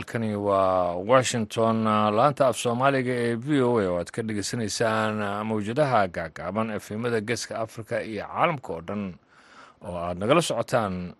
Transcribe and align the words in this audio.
halkani 0.00 0.34
waa 0.36 0.94
washington. 0.96 1.84
Laanta 2.16 2.46
af 2.48 2.56
soomaaliga 2.56 3.12
ee 3.12 3.34
v 3.34 3.48
o 3.62 3.78
a 3.80 3.86
oo 3.88 3.98
aad 4.00 4.10
ka 4.10 4.22
dhegeysaneysaan 4.22 5.20
mawjadaha 5.46 6.06
gaagaaban 6.08 6.70
efemada 6.70 7.20
geeska 7.20 7.58
africa 7.58 8.00
iyo 8.04 8.24
caalamka 8.24 8.72
oo 8.72 8.80
dhan 8.80 9.14
oo 9.84 9.96
aad 9.96 10.16
nagala 10.18 10.42
socotaan 10.42 11.12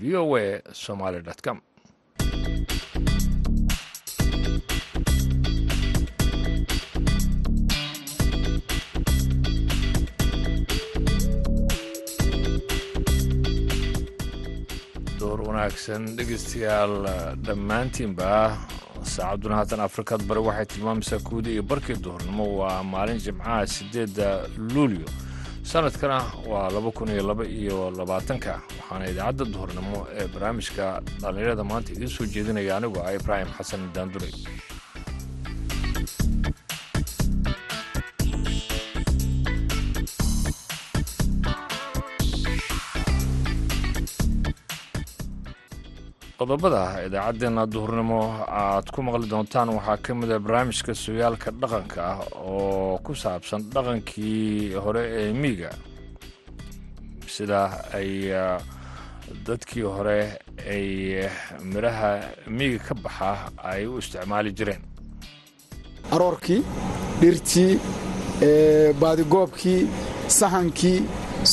v 0.00 0.16
o 0.16 0.36
a 0.36 0.60
somaly 0.72 1.20
com 1.44 1.60
wanaagsan 15.52 16.04
dhegeystayaal 16.16 16.94
dhammaantiinba 17.46 18.28
saacadduna 19.14 19.56
haatan 19.60 19.80
afrikad 19.88 20.20
bari 20.28 20.40
waxay 20.48 20.66
tilmaamaysaa 20.72 21.18
kuwdii 21.28 21.52
iyo 21.52 21.62
barkii 21.62 21.96
duhurnimo 22.04 22.44
waa 22.58 22.82
maalin 22.82 23.18
jimcaha 23.24 23.66
siddeedda 23.66 24.28
luulyo. 24.74 25.06
Sanadkana 25.62 26.18
waa 26.48 26.70
laba 26.70 26.90
kun 26.90 27.08
iyo 27.08 27.22
laba 27.30 27.44
iyo 27.44 27.90
labaatanka 27.90 28.52
waxaana 28.80 29.10
idaacadda 29.10 29.44
duhurnimo 29.44 30.06
ee 30.16 30.26
barnaamijka 30.34 31.02
dhallinyarada 31.20 31.64
maanta 31.64 31.92
idiin 31.92 32.08
soo 32.16 32.26
jeedinaya 32.26 32.76
anigu 32.76 32.98
ah 33.06 33.12
ibraahim 33.14 33.48
xasan 33.58 33.92
daanduray 33.94 34.32
qodobada 46.42 46.82
idaacaddeenna 47.06 47.64
duhurnimo 47.74 48.20
aad 48.60 48.86
ku 48.94 49.00
maqli 49.06 49.26
doontaan 49.32 49.68
waxaa 49.76 49.96
ka 50.04 50.12
mid 50.20 50.30
a 50.36 50.38
barnaamijka 50.44 50.92
sooyaalka 51.04 51.48
dhaqanka 51.60 51.98
ah 52.12 52.18
oo 52.50 52.98
ku 53.06 53.12
saabsan 53.22 53.60
dhaqankii 53.74 54.74
hore 54.84 55.02
ee 55.20 55.30
miiga 55.42 55.70
sida 57.34 57.60
ay 57.98 58.10
dadkii 59.46 59.86
hore 59.96 60.18
ay 60.74 60.86
midhaha 61.72 62.10
miiga 62.58 62.78
ka 62.86 62.94
baxa 63.04 63.30
ay 63.70 63.82
u 63.90 63.98
isticmaali 64.02 64.50
jireen. 64.58 64.82
Aroorkii 66.14 66.60
dhirtii 67.20 67.72
baadigoobkii 69.02 69.80
sahankii 70.38 70.98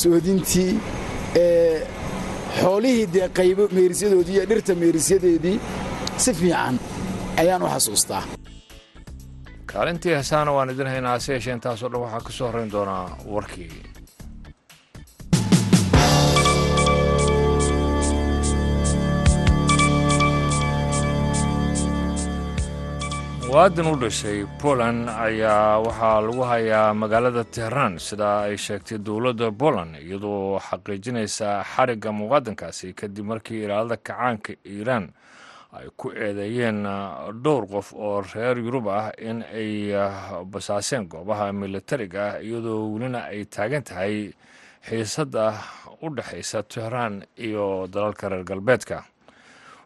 soodintii 0.00 0.70
xoolihii 2.58 3.06
dee 3.14 3.28
qaybo 3.38 3.64
meerisyadoodii 3.78 4.34
iyo 4.36 4.44
dhirta 4.50 4.74
meerisyadeedii 4.82 5.56
si 6.22 6.30
fiican 6.40 6.74
ayaan 7.40 7.62
u 7.62 7.68
xasuustaa. 7.74 8.22
Kaalintii 9.72 10.12
heesaana 10.16 10.50
waan 10.56 10.70
idin 10.74 10.86
haynaa 10.92 11.12
hase 11.16 11.32
yeeshee 11.32 11.54
intaasoo 11.54 11.88
dhan 11.92 12.00
waxaa 12.04 12.20
ka 12.26 12.32
soo 12.38 12.46
horrayn 12.48 12.70
doonaa 12.72 13.04
warkii 13.34 13.70
muwaadin 23.50 23.86
u 23.86 23.96
dhashay 23.98 24.46
poland 24.62 25.08
ayaa 25.08 25.78
waxaa 25.82 26.20
lagu 26.20 26.42
hayaa 26.42 26.94
magaalada 26.94 27.44
tehraan 27.44 27.98
sida 27.98 28.46
ay 28.46 28.54
sheegtay 28.56 28.98
dowladda 28.98 29.50
poland 29.50 29.96
iyadoo 29.98 30.58
xaqiijinaysa 30.68 31.64
xarigga 31.72 32.12
muwaadinkaasi 32.12 32.92
kadib 32.94 33.26
markii 33.26 33.64
ilaalada 33.64 33.96
kacaanka 33.96 34.52
iiraan 34.66 35.10
ay 35.78 35.86
ku 35.98 36.12
eedeeyeen 36.14 36.78
dhowr 37.42 37.66
qof 37.66 37.92
oo 37.94 38.22
reer 38.34 38.58
yurub 38.58 38.86
ah 38.88 39.10
in 39.18 39.42
ay 39.42 39.90
basaaseen 40.52 41.08
goobaha 41.10 41.52
militariga 41.52 42.22
ah 42.38 42.38
iyadoo 42.42 42.86
welina 42.94 43.24
ay 43.34 43.44
taagan 43.50 43.82
tahay 43.82 44.30
xiisadda 44.86 45.58
u 46.02 46.06
dhexaysa 46.14 46.62
tehraan 46.62 47.26
iyo 47.34 47.86
dalalka 47.90 48.28
reer 48.28 48.44
galbeedka 48.44 49.02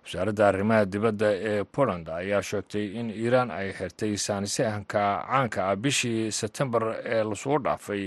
wasaaradda 0.04 0.48
arrimaha 0.48 0.84
dibadda 0.84 1.28
ee 1.32 1.64
poland 1.64 2.08
ayaa 2.08 2.42
sheegtay 2.42 2.86
in 3.00 3.10
iiraan 3.10 3.50
ay 3.50 3.72
xirtay 3.72 4.16
saanisahanka 4.16 5.02
caanka 5.26 5.60
ah 5.70 5.76
bishii 5.76 6.32
sebtembar 6.32 6.82
ee 7.04 7.22
lasugu 7.24 7.58
dhaafay 7.64 8.04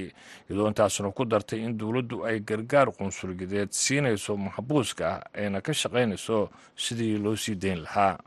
iyadoo 0.50 0.68
intaasna 0.68 1.12
ku 1.12 1.26
dartay 1.26 1.60
in 1.66 1.78
dowladdu 1.78 2.26
ay 2.26 2.40
gargaar 2.40 2.88
qunsulyadeed 2.94 3.70
siinayso 3.72 4.38
maxbuuska 4.38 5.26
ayna 5.34 5.62
ka 5.62 5.74
shaqaynayso 5.74 6.50
sidii 6.76 7.18
loo 7.18 7.36
sii 7.36 7.56
dayn 7.56 7.82
lahaa. 7.84 8.18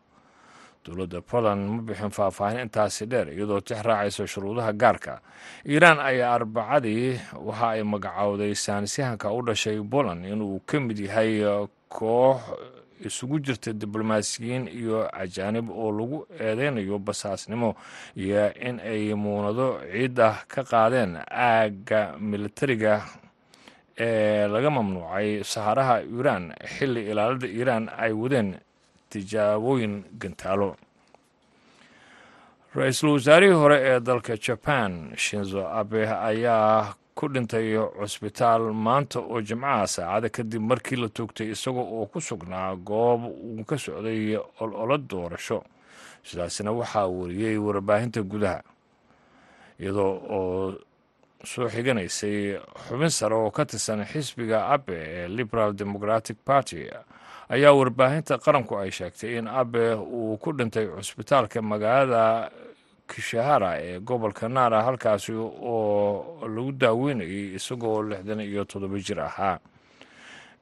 Dowladda 0.85 1.21
poland 1.21 1.61
ma 1.71 1.83
bixin 1.83 2.11
faahfaahin 2.11 2.61
intaasi 2.67 3.07
dheer 3.07 3.29
iyadoo 3.29 3.61
tix 3.61 3.83
raacaysa 3.85 4.27
shuruudaha 4.27 4.73
gaarka. 4.73 5.21
Iiraan 5.69 6.01
ayaa 6.01 6.35
arbacadii 6.35 7.21
waxa 7.37 7.69
ay 7.77 7.83
magacowday 7.83 8.55
saanisahanka 8.55 9.31
u 9.31 9.43
dhashay 9.47 9.79
poland 9.91 10.25
inuu 10.25 10.59
ka 10.67 10.81
mid 10.81 10.99
yahay 10.99 11.45
koox 11.89 12.41
isugu 13.09 13.39
jirta 13.47 13.73
diblomaasiyiin 13.73 14.69
iyo 14.69 14.99
ajaanib 15.23 15.71
oo 15.71 15.91
lagu 15.99 16.19
eedeynayo 16.41 16.99
basaasnimo 16.99 17.77
iyo 18.17 18.53
in 18.69 18.81
ay 18.81 19.15
muunado 19.15 19.67
ciidda 19.93 20.29
ka 20.53 20.63
qaadeen 20.71 21.17
aagga 21.31 22.01
militariga 22.21 22.95
ee 23.99 24.47
laga 24.49 24.71
mamnuucay 24.71 25.45
saharaha 25.45 25.97
iiraan 26.03 26.45
xilli 26.75 27.03
ilaalada 27.11 27.47
iiraan 27.47 27.85
ay 28.05 28.13
wadeen 28.13 28.49
tijaabooyin 29.11 29.95
gantaalo. 30.21 30.77
Ra'iisul 32.75 33.11
wasaarihii 33.19 33.59
hore 33.63 33.77
ee 33.91 34.01
dalka 34.01 34.37
jaban 34.47 34.93
shinzo 35.17 35.67
abe 35.81 36.07
ayaa 36.07 36.95
ku 37.21 37.29
dhintay 37.29 37.77
cusbitaal 38.01 38.73
maanta 38.73 39.21
oo 39.21 39.41
jimcaha 39.49 39.87
saacada 39.95 40.29
kadib 40.37 40.63
markii 40.71 40.97
la 41.03 41.09
toogtay 41.09 41.53
isaga 41.55 41.81
oo 41.85 42.07
ku 42.13 42.21
sugnaa 42.21 42.73
goob 42.89 43.21
uu 43.29 43.65
ka 43.69 43.77
socday 43.79 44.39
ololo 44.61 44.97
doorasho. 45.11 45.61
Sidaasina 46.25 46.73
waxaa 46.73 47.07
wariyey 47.19 47.57
warbaahinta 47.67 48.23
gudaha 48.33 48.63
iyadoo 49.81 50.13
oo 50.37 50.75
soo 51.45 51.69
xiganaysay 51.69 52.57
xubin 52.89 53.09
sare 53.11 53.35
oo 53.35 53.51
ka 53.51 53.65
tirsan 53.65 54.05
xisbiga 54.05 54.69
abe 54.75 54.97
ee 54.97 55.29
liberal 55.29 55.73
democratic 55.73 56.37
party. 56.45 56.89
Ayaa 57.49 57.73
warbaahinta 57.73 58.39
qaranku 58.39 58.77
ay 58.81 58.91
sheegtay 58.91 59.39
in 59.39 59.49
abe 59.49 59.95
uu 59.97 60.37
ku 60.37 60.53
dhintay 60.53 60.87
cusbitaalka 60.87 61.63
magaalada 61.63 62.51
kishahara 63.11 63.71
ee 63.83 63.99
gobolka 64.01 64.49
naara 64.49 64.83
halkaasi 64.87 65.33
oo 65.33 66.47
lagu 66.55 66.73
daaweynayay 66.73 67.55
isagoo 67.59 68.03
lixdan 68.03 68.41
iyo 68.41 68.65
toddoba 68.65 68.99
jir 69.07 69.21
ahaa. 69.21 69.59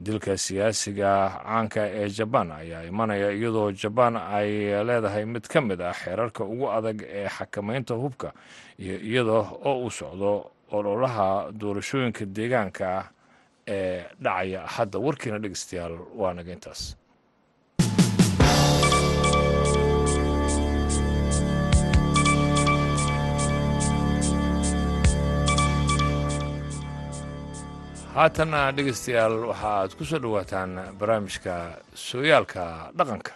Dilka 0.01 0.37
siyaasiga 0.39 1.11
caanka 1.43 1.83
ee 2.01 2.09
jabaan 2.09 2.51
ayaa 2.53 2.83
imanaya 2.91 3.29
iyadoo 3.35 3.73
jabaan 3.73 4.17
ay 4.17 4.51
leedahay 4.87 5.25
mid 5.27 5.43
ka 5.53 5.61
mid 5.61 5.81
ah 5.83 5.93
xeerarka 5.93 6.45
ugu 6.45 6.71
adag 6.71 7.03
ee 7.03 7.27
xakamaynta 7.29 7.95
hubka 7.95 8.33
iyo 8.79 8.95
iyada 9.03 9.33
oo 9.67 9.83
uu 9.85 9.91
socdo 9.91 10.51
ololaha 10.71 11.51
doorashooyinka 11.51 12.25
deegaanka 12.37 13.11
ee 13.67 14.05
dhacaya. 14.23 14.61
Hadda 14.67 14.99
warkiina 14.99 15.39
dhegeystayaal 15.43 15.99
waa 16.15 16.33
naga 16.35 16.53
intaas 16.53 16.95
haatanna 28.19 28.61
dhegeystayaal 28.77 29.35
waxa 29.51 29.69
aad 29.79 29.91
ku 29.99 30.03
soo 30.11 30.21
dhowaataan 30.25 30.71
barnaamijka 31.01 31.55
sooyaalka 32.07 32.63
dhaqanka. 32.99 33.33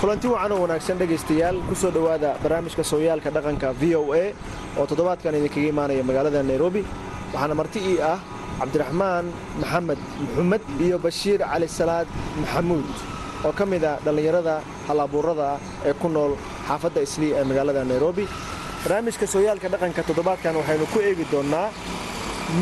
Kulanti 0.00 0.26
wacan 0.26 0.52
wanaagsan 0.58 0.98
dhegaystayaal 0.98 1.56
ku 1.68 1.74
soo 1.78 1.90
dhowaada 1.94 2.34
barnaamijka 2.42 2.82
sooyaalka 2.82 3.30
dhaqanka 3.30 3.68
v 3.80 3.94
o 3.94 4.02
a 4.12 4.34
oo 4.78 4.84
toddobaadkan 4.90 5.34
idinkaga 5.38 5.68
imaanaya 5.72 6.02
magaalada 6.02 6.42
nairobi. 6.42 6.82
Waxaana 7.32 7.54
marti 7.54 7.78
ii 7.78 7.98
ah 8.02 8.18
cabdiraxmaan 8.60 9.24
maxamed 9.60 9.98
muxumed 10.20 10.62
iyo 10.86 10.96
bashiir 11.06 11.40
cali 11.50 11.68
salaad 11.78 12.06
maxamuud 12.42 12.86
oo 13.46 13.52
ka 13.58 13.64
mid 13.72 13.84
a 13.84 13.92
dhallinyarada 14.04 14.54
halabuurada 14.88 15.44
ah 15.54 15.58
ee 15.88 15.94
ku 16.02 16.08
nool 16.16 16.32
xaafadda 16.68 17.00
islii 17.06 17.32
ee 17.38 17.44
magaalada 17.50 17.82
nairobi. 17.92 18.24
Barnaamijka 18.82 19.26
sooyaalka 19.34 19.68
dhaqanka 19.72 20.02
toddobaadkan 20.08 20.54
waxaynu 20.60 20.86
ku 20.94 20.98
eegi 21.08 21.24
doonnaa 21.32 21.68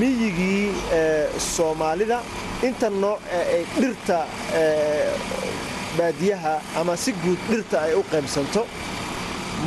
miyigii 0.00 0.64
soomaalida. 1.54 2.18
Inta 2.68 2.88
nooc 3.02 3.20
ee 3.38 3.44
ay 3.56 3.62
dhirta 3.80 4.18
baadiyaha 5.98 6.54
ama 6.80 6.94
si 6.96 7.10
guud 7.22 7.38
dhirta 7.50 7.76
ay 7.86 7.92
u 8.00 8.02
qaybsanto 8.12 8.62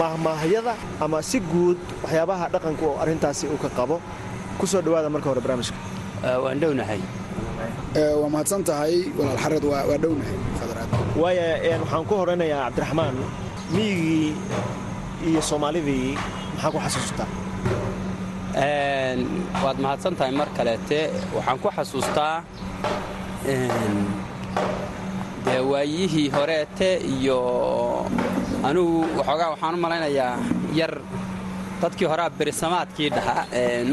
mahmaahyada 0.02 0.74
ama 1.06 1.20
si 1.30 1.38
guud 1.52 1.78
waxyaabaha 2.04 2.46
dhaqanka 2.54 2.84
oo 2.90 2.96
arrintaasi 3.04 3.46
uu 3.54 3.60
ka 3.66 3.70
qabo. 3.78 3.98
Ku 4.60 4.66
soo 4.72 4.82
dhowaada 4.86 5.10
marka 5.14 5.28
hore 5.30 5.42
barnaamijka 5.46 5.78
waan 6.24 6.58
dhownahay. 6.62 7.02
Waa 8.22 8.30
mahadsan 8.34 8.62
tahay 8.70 8.96
walaal 9.18 9.38
xared 9.44 9.64
waa 9.72 9.98
dhownahay 10.04 10.38
waaya 11.22 11.48
waxaan 11.82 12.04
ku 12.10 12.14
horaynayaa 12.22 12.66
cabdiraxmaan 12.68 13.16
miyigii 13.76 14.30
iyo 15.30 15.42
soomaalidii 15.50 16.18
maxaa 16.58 16.72
ku 16.74 16.80
xasuustaa 16.86 17.30
waad 19.64 19.78
mahadsan 19.84 20.14
tahay 20.18 20.34
mar 20.40 20.50
kaleete 20.58 21.00
waxaan 21.36 21.58
ku 21.64 21.68
xasuustaa 21.78 22.36
dee 25.46 25.62
waayihii 25.72 26.28
horeete 26.36 26.90
iyo 27.16 27.40
anugu 28.68 28.98
waxoogaa 29.18 29.50
waxaan 29.54 29.76
u 29.78 29.82
malaynayaa 29.86 30.34
yar 30.80 30.94
dadkii 31.84 32.08
horea 32.12 32.30
berisamaadkii 32.40 33.10
dhahaa. 33.16 33.44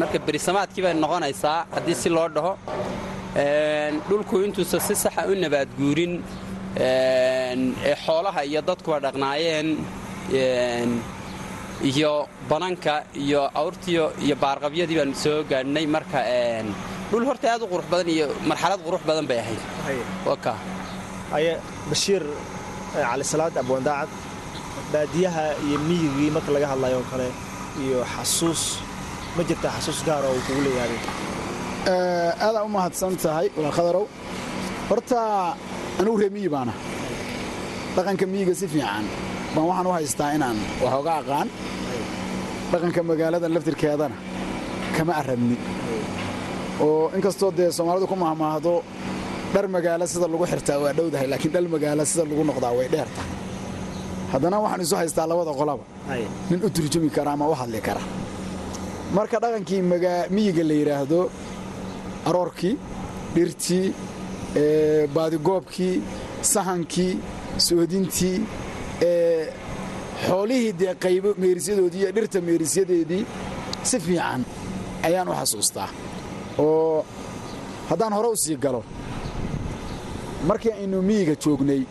Marka 0.01 0.19
berisamaadkii 0.27 0.83
bay 0.87 0.95
noqonaysaa 1.05 1.59
haddii 1.75 1.97
si 2.03 2.09
loo 2.17 2.29
dhaho 2.37 2.53
dhulku 4.09 4.35
intuusan 4.47 4.81
si 4.87 4.95
saxa 5.03 5.23
u 5.31 5.35
nabaadguurin 5.45 6.13
ee 6.87 7.95
xoolaha 8.05 8.41
iyo 8.51 8.61
dadkuba 8.69 8.97
dhaqnaayeen 9.07 9.69
iyo 11.91 12.13
bananka 12.51 12.95
iyo 13.25 13.43
awrtiyo 13.61 14.05
iyo 14.25 14.35
baarqabyadii 14.43 14.97
baan 15.01 15.13
soo 15.25 15.39
gaadhnay 15.51 15.87
marka 15.97 16.19
dhul 17.11 17.25
horta 17.29 17.47
aad 17.53 17.63
u 17.65 17.69
qurux 17.73 17.87
badan 17.93 18.09
iyo 18.17 18.27
marxalad 18.51 18.81
qurux 18.87 19.03
badan 19.09 19.27
bay 19.31 19.39
ahayd. 19.45 19.61
Bashiir 21.91 22.23
calisalaad 23.11 23.55
abwandaacad 23.63 24.11
baadiyaha 24.93 25.45
iyo 25.67 25.79
miyigii 25.89 26.31
marka 26.37 26.51
laga 26.55 26.67
hadlayo 26.73 26.97
oo 27.03 27.07
kale 27.13 27.27
iyo 27.85 28.01
xasuus. 28.15 28.63
Ma 29.37 29.43
jirtaa 29.49 29.73
xasuus 29.77 30.01
gaar 30.07 30.23
oo 30.29 30.33
uu 30.37 30.43
kugu 30.47 30.61
leeyahay? 30.67 30.99
Aadaa 32.47 32.63
u 32.69 32.71
mahadsan 32.77 33.15
tahay 33.23 33.47
walaal 33.57 33.75
khadarow 33.79 34.05
horta 34.91 35.19
anugu 36.01 36.17
ree 36.23 36.31
miyi 36.37 36.49
baana. 36.55 36.73
Dhaqanka 37.97 38.25
miyiga 38.33 38.55
si 38.61 38.67
fiican 38.73 39.05
baan 39.55 39.67
waxaan 39.71 39.87
u 39.87 39.93
haystaa 39.97 40.31
inaan 40.37 40.59
waxooga 40.83 41.13
aqaan. 41.21 41.49
Dhaqanka 42.73 43.01
magaalada 43.11 43.47
laftirkeedana 43.55 44.17
kama 44.97 45.13
arrabni 45.21 45.57
oo 46.85 47.11
inkastoo 47.17 47.51
dee 47.59 47.69
soomaalidu 47.77 48.07
ku 48.13 48.17
mahmaahdo 48.25 48.75
dhar 49.55 49.65
magaalo 49.77 50.05
sida 50.13 50.27
lagu 50.33 50.45
xirtaa 50.53 50.79
waa 50.83 50.93
dhowdahay 50.99 51.27
laakiin 51.33 51.53
dhal 51.55 51.67
magaalo 51.75 52.03
sida 52.11 52.23
lagu 52.31 52.43
noqdaa 52.51 52.73
way 52.79 52.89
dheer 52.95 53.09
tahay 53.17 53.31
haddana 54.33 54.57
waxaan 54.65 54.81
isu 54.87 54.95
haystaa 55.01 55.27
labada 55.33 55.53
qolaba. 55.61 55.85
Nin 56.51 56.61
u 56.67 56.71
turjumi 56.77 57.11
kara 57.17 57.31
ama 57.33 57.49
u 57.49 57.55
hadli 57.61 57.81
kara. 57.81 58.01
Marka 59.17 59.37
dhaqankii 59.43 59.83
miyiga 60.37 60.63
la 60.71 60.75
yidhaahdo 60.81 61.21
aroorkii 62.29 62.75
dhirtii 63.35 63.87
baadigoobkii 65.15 65.95
sahankii 66.55 67.13
soodintii 67.67 68.37
xoolihii 70.27 70.73
dee 70.81 70.95
qaybo 71.05 71.31
meerisyadoodii 71.43 72.01
iyo 72.03 72.11
dhirta 72.17 72.39
meerisyadeedii 72.49 73.25
si 73.89 73.97
fiican 74.07 74.41
ayaan 75.09 75.29
u 75.33 75.35
xasuustaa. 75.41 75.89
Oo 76.59 77.05
haddaan 77.91 78.13
hore 78.13 78.29
u 78.35 78.37
sii 78.37 78.57
galo 78.65 78.83
markii 80.49 80.73
aynu 80.81 81.03
miyiga 81.09 81.35
joognay 81.45 81.83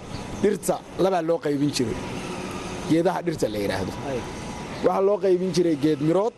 dhirta 0.44 0.76
labaa 1.04 1.22
loo 1.30 1.38
qaybin 1.46 1.72
jiray 1.78 1.98
geedaha 2.90 3.20
dhirta 3.26 3.48
la 3.54 3.60
yidhaahdo 3.64 3.92
waxaa 4.86 5.02
loo 5.08 5.18
qaybin 5.24 5.52
jiray 5.56 5.78
geed 5.84 6.00
mirood 6.08 6.34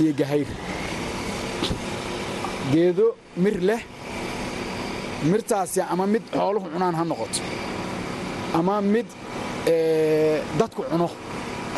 iyo 0.00 0.12
gahayr. 0.20 0.48
Geedo 2.72 3.06
mir 3.36 3.56
leh 3.68 3.82
mirtaasi 5.30 5.80
ama 5.92 6.04
mid 6.14 6.22
xooluhu 6.36 6.66
cunaan 6.74 6.94
ha 6.98 7.04
noqoto 7.10 7.40
ama 8.58 8.74
mid 8.94 9.08
dadku 10.60 10.82
cuno 10.90 11.06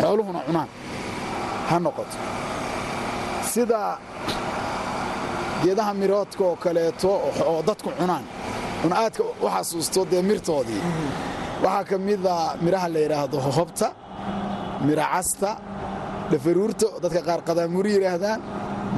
xooluhuna 0.01 0.41
cunaan 0.47 0.69
ha 1.71 1.77
noqoto. 1.87 2.17
Sida 3.53 3.81
geedaha 5.63 5.93
miroodka 6.01 6.43
oo 6.51 6.57
kaleeto 6.65 7.11
oo 7.51 7.63
dadku 7.69 7.89
cunaan 7.99 8.25
una 8.85 8.95
aadka 9.05 9.23
u 9.45 9.47
xasuusto 9.55 10.01
dee 10.11 10.23
mirtoodii. 10.31 10.83
Waxaa 11.65 11.85
ka 11.89 11.97
mida 12.07 12.35
midhaha 12.65 12.89
la 12.95 12.99
yidhaahdo 13.05 13.37
hohobta 13.47 13.87
midha 14.87 15.05
casta 15.13 15.51
dhafaruurta 16.31 16.87
dadka 17.03 17.21
qaar 17.29 17.41
qadaamuri 17.49 17.91
yidhaahdaan 17.97 18.41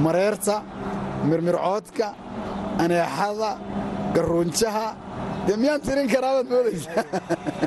mareerta 0.05 0.55
mirmircoodka 1.29 2.07
aneexada 2.83 3.51
garuunjaha 4.15 4.87
dee 5.47 5.57
miyaan 5.63 5.81
tirin 5.87 6.07
karaabaad 6.13 6.47
moodaysaa 6.53 7.03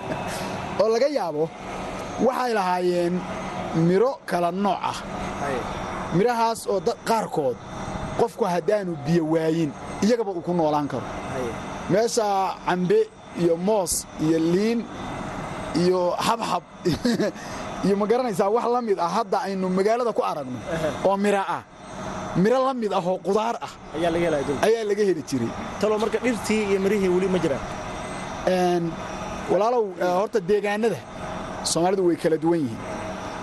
oo 0.81 0.88
laga 0.94 1.08
yaabo 1.19 1.44
waxay 2.26 2.52
lahaayeen 2.58 3.14
midho 3.88 4.11
kala 4.26 4.50
nooc 4.52 4.81
ah. 4.93 4.99
Midhahaas 6.14 6.66
oo 6.66 6.81
qaarkood 7.05 7.56
qofku 8.19 8.44
haddaanu 8.44 8.96
biyo 9.06 9.25
waayin 9.32 9.70
iyagaba 10.02 10.31
uu 10.32 10.43
ku 10.43 10.52
noolaan 10.55 10.88
karo. 10.88 11.06
Meesha 11.90 12.56
cambe 12.66 13.06
iyo 13.38 13.56
moos 13.56 14.06
iyo 14.20 14.38
liin 14.38 14.84
iyo 15.76 16.14
xabxab 16.19 16.62
iyo 17.84 17.94
ma 18.00 18.06
garanaysaa 18.10 18.48
wax 18.56 18.64
la 18.74 18.80
mid 18.88 18.98
ah 18.98 19.08
hadda 19.16 19.36
aynu 19.46 19.66
magaalada 19.78 20.12
ku 20.12 20.22
aragno? 20.30 20.58
Oo 21.06 21.16
midho 21.24 21.42
ah. 21.56 21.62
Midho 22.42 22.58
la 22.66 22.74
mid 22.74 22.92
ah 22.92 23.02
oo 23.10 23.18
qudaar 23.26 23.56
ah. 23.66 23.72
Ayaa 23.96 24.84
laga 24.90 25.02
heli 25.08 25.22
jiray. 25.30 25.50
Talo 25.80 25.94
marka 26.02 26.18
dhirtii 26.24 26.62
iyo 26.70 26.78
mirihii 26.84 27.08
weli 27.14 27.28
ma 27.34 27.38
jiraan. 27.44 28.84
Walaalow 29.50 29.84
horta 30.20 30.38
deegaanada 30.50 30.98
soomaalidu 31.70 32.02
way 32.08 32.16
kala 32.22 32.36
duwan 32.42 32.60
yihiin. 32.64 32.80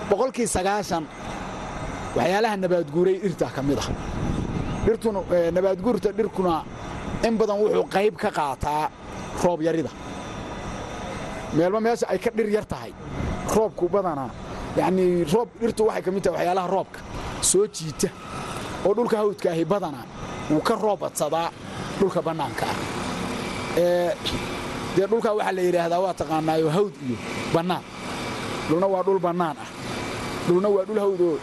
Boqolkii 0.10 0.48
sagaashan 0.56 1.04
waxyaalaha 2.18 2.56
nabaadguuray 2.64 3.16
dhirta 3.24 3.46
ka 3.56 3.62
mid 3.68 3.80
ah. 3.84 3.90
Dhirtuna 4.86 5.20
nabaadguurta 5.58 6.10
dhirkuna 6.18 6.54
in 7.28 7.34
badan 7.40 7.58
wuxuu 7.64 7.86
qayb 7.96 8.14
ka 8.22 8.30
qaataa 8.38 8.84
roob 9.44 9.60
yarida. 9.68 9.90
Meelba 11.58 11.80
meesha 11.86 12.06
ay 12.14 12.20
ka 12.24 12.30
dhir 12.38 12.48
yar 12.56 12.66
tahay 12.72 12.92
roobku 13.56 13.86
badanaa 13.90 14.30
yacnii 14.78 15.24
roob 15.34 15.50
dhirtu 15.60 15.82
waxay 15.88 16.02
ka 16.06 16.12
mid 16.12 16.24
tahay 16.24 16.38
waxyaalaha 16.38 16.68
roobka. 16.76 17.00
Soo 17.42 17.66
jiita 17.76 18.10
oo 18.86 18.94
dhulka 18.94 19.18
hawdka 19.22 19.48
ahi 19.52 19.66
badanaa 19.66 20.06
wuu 20.52 20.62
ka 20.68 20.76
roob 20.76 21.00
badsadaa 21.00 21.50
dhulka 22.00 22.22
bannaanka 22.28 22.66
ah. 22.72 22.78
Dee 24.96 25.06
dhulkaa 25.12 25.34
waxaa 25.38 25.52
la 25.58 25.62
yidhaahdaa 25.68 26.00
waa 26.06 26.14
taqaanaayo 26.20 26.70
hawd 26.76 26.94
iyo 27.08 27.18
bannaan. 27.54 27.84
Dhulna 28.70 28.88
waa 28.94 29.04
dhul 29.06 29.20
bannaan 29.28 29.58
ah. 29.64 29.70
Dhulna 30.48 30.70
waa 30.76 30.86
dhul 30.88 31.00
hawdoo 31.04 31.36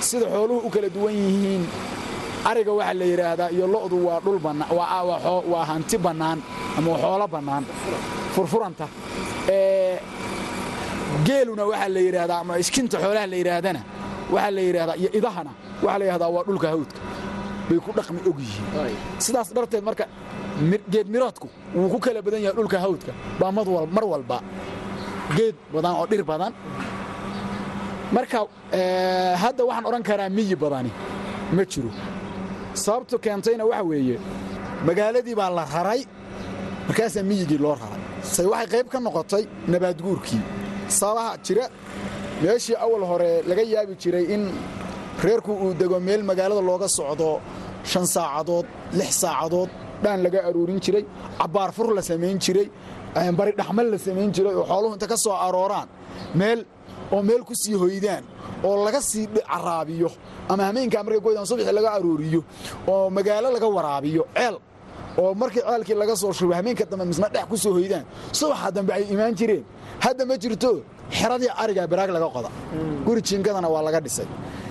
sida 0.00 0.26
xooluhu 0.34 0.60
u 0.66 0.70
kala 0.74 0.88
duwan 0.94 1.14
yihiin. 1.22 1.64
Ariga 2.50 2.72
waxaa 2.78 2.94
la 3.00 3.04
yidhaahdaa 3.12 3.50
iyo 3.56 3.66
lo'du 3.74 3.96
waa 4.06 4.20
dhul 4.24 4.38
waa 5.52 5.64
hanti 5.70 5.96
bannaan 5.98 6.38
ama 6.78 6.90
xoolo 7.02 7.26
bannaan. 7.34 7.64
Furfuranta 8.34 8.86
geeluna 11.26 11.64
waxaa 11.70 11.88
la 11.94 12.00
yidhaahdaa 12.06 12.40
ama 12.44 12.54
iskinta 12.62 12.96
xoolaha 13.02 13.26
la 13.32 13.36
yidhaahdana 13.40 13.80
waxaa 14.34 14.50
la 14.56 14.60
yidhahdaa 14.68 14.96
iyo 15.00 15.10
idahana 15.18 15.50
waxaa 15.84 15.98
la 16.00 16.04
yidhahdaa 16.04 16.30
waa 16.36 16.44
dhulka 16.48 16.68
hawdka. 16.72 17.00
Bay 17.68 17.78
ku 17.84 17.90
dhaqmi 17.96 18.20
og 18.28 18.38
yihiin. 18.40 18.96
Sidaas 19.24 19.48
dharteed 19.56 19.84
marka 19.88 20.04
geed 20.92 21.08
miroodku 21.14 21.48
wuu 21.74 21.88
ku 21.92 21.98
kala 22.04 22.20
badan 22.26 22.40
yahay 22.44 22.56
dhulka 22.58 22.78
hawdka. 22.84 23.12
Baa 23.40 23.50
mar 23.96 24.04
walba 24.12 24.38
geed 25.36 25.56
badan 25.74 25.92
oo 26.00 26.06
dhir 26.10 26.22
badan. 26.30 26.52
Marka 28.12 28.38
hadda 29.42 29.62
waxaan 29.68 29.84
odhan 29.88 30.02
karaa 30.08 30.28
miyi 30.36 30.56
badani 30.62 30.90
ma 31.56 31.62
jiro. 31.70 31.90
Sababtu 32.74 33.18
keentayna 33.24 33.64
waxa 33.70 33.84
weeye 33.90 34.16
magaaladii 34.86 35.34
baa 35.40 35.50
la 35.58 35.64
raray 35.74 36.00
markaasaa 36.88 37.22
miyigii 37.30 37.58
loo 37.64 37.74
raray. 37.82 38.02
Say 38.22 38.46
waxay 38.52 38.68
qayb 38.72 38.86
ka 38.92 38.98
noqotay 39.00 39.44
nabaadguurkii 39.72 40.40
sababaha 40.88 41.36
jira. 41.46 41.64
Meeshii 42.42 42.76
awal 42.84 43.02
hore 43.10 43.42
laga 43.48 43.62
yaabi 43.62 43.94
jiray 44.02 44.24
in 44.34 44.42
reerku 45.22 45.52
uu 45.64 45.74
dego 45.74 45.98
meel 46.00 46.22
magaalada 46.22 46.60
looga 46.70 46.88
socdo 46.98 47.40
shan 47.90 48.06
saacadood 48.14 48.66
lix 48.98 49.10
saacadood 49.22 49.70
dhaan 50.02 50.20
laga 50.26 50.38
aruurin 50.48 50.80
jiray 50.84 51.04
cabbaar 51.38 51.70
fur 51.76 51.88
la 51.96 52.02
samayn 52.02 52.38
jiray 52.44 52.66
bari 53.38 53.52
dhaxmal 53.58 53.86
la 53.92 53.98
samayn 54.06 54.30
jiray 54.36 54.54
oo 54.60 54.64
xooluhu 54.70 54.92
inta 54.96 55.06
ka 55.12 55.16
soo 55.24 55.32
arooraan 55.46 55.88
meel 56.40 56.60
oo 57.14 57.22
meel 57.28 57.42
ku 57.48 57.54
sii 57.62 57.74
hoydaan 57.82 58.24
oo 58.66 58.74
laga 58.86 59.00
sii 59.10 59.26
caraabiyo 59.50 60.08
ama 60.50 60.62
hameenkaa 60.68 61.02
markay 61.06 61.20
goydaan 61.26 61.46
subaxii 61.50 61.72
laga 61.78 61.90
arooriyo 61.96 62.40
oo 62.92 63.06
magaalo 63.16 63.48
laga 63.56 63.68
waraabiyo 63.76 64.22
ceel 64.36 64.56
oo 65.18 65.34
markii 65.34 65.62
ceelkii 65.68 65.94
laga 66.02 66.14
soo 66.16 66.32
shubay 66.32 66.56
hameenka 66.58 66.84
dambe 66.90 67.04
misna 67.10 67.28
dhex 67.34 67.44
ku 67.50 67.56
soo 67.56 67.72
hoydaan. 67.78 68.04
Subaxa 68.38 68.70
dambe 68.76 68.90
ay 68.92 69.04
imaan 69.12 69.34
jireen. 69.38 69.64
Hadda 70.04 70.24
ma 70.26 70.34
jirto 70.42 70.70
xeradii 71.18 71.50
arigaa 71.62 71.86
baraag 71.92 72.10
laga 72.16 72.28
qoda. 72.34 72.50
Guri 73.06 73.20
jiingadana 73.22 73.68
waa 73.74 73.82
laga 73.86 74.00
dhisay. 74.00 74.26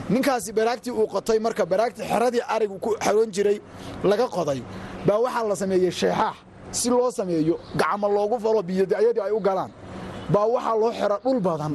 Ninkaasi 0.10 0.52
baraagtii 0.58 0.92
uu 1.00 1.08
qotay 1.14 1.40
marka 1.40 1.64
baraagtii 1.66 2.04
xeradii 2.12 2.42
arigu 2.56 2.78
ku 2.80 2.90
xaroon 3.04 3.30
jiray 3.36 3.58
laga 4.04 4.26
qoday. 4.36 4.60
Baa 5.08 5.20
waxaa 5.26 5.44
la 5.50 5.56
sameeyey 5.56 5.92
sheexaax. 5.92 6.36
Si 6.72 6.90
loo 6.90 7.12
sameeyo 7.12 7.56
gacmo 7.82 8.08
loogu 8.16 8.40
falo 8.44 8.62
biyoda'yadii 8.68 9.22
ay 9.28 9.32
u 9.32 9.40
galaan. 9.40 9.72
Baa 10.34 10.46
waxaa 10.56 10.76
loo 10.82 10.92
xera 11.00 11.18
dhul 11.24 11.40
badan 11.40 11.74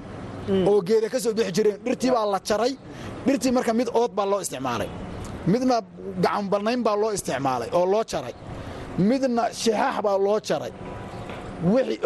oo 0.70 0.80
geeda 0.88 1.08
ka 1.08 1.18
soo 1.20 1.32
bixi 1.32 1.52
jireen. 1.56 1.78
Dhirtii 1.84 2.10
baa 2.10 2.26
la 2.32 2.38
jaray. 2.48 2.72
Dhirtii 3.26 3.52
marka 3.56 3.72
mid 3.72 3.88
ood 4.00 4.12
baa 4.18 4.26
loo 4.26 4.40
isticmaalay. 4.44 4.88
Midna 5.46 5.80
gacanbannayn 6.24 6.82
baa 6.86 6.96
loo 7.02 7.10
isticmaalay 7.16 7.68
oo 7.72 7.86
loo 7.92 8.04
jaray 8.12 8.34
midna 9.08 9.44
shixaax 9.62 9.96
baa 10.06 10.16
loo 10.26 10.38
jaray. 10.48 10.72
Wixii 11.72 11.98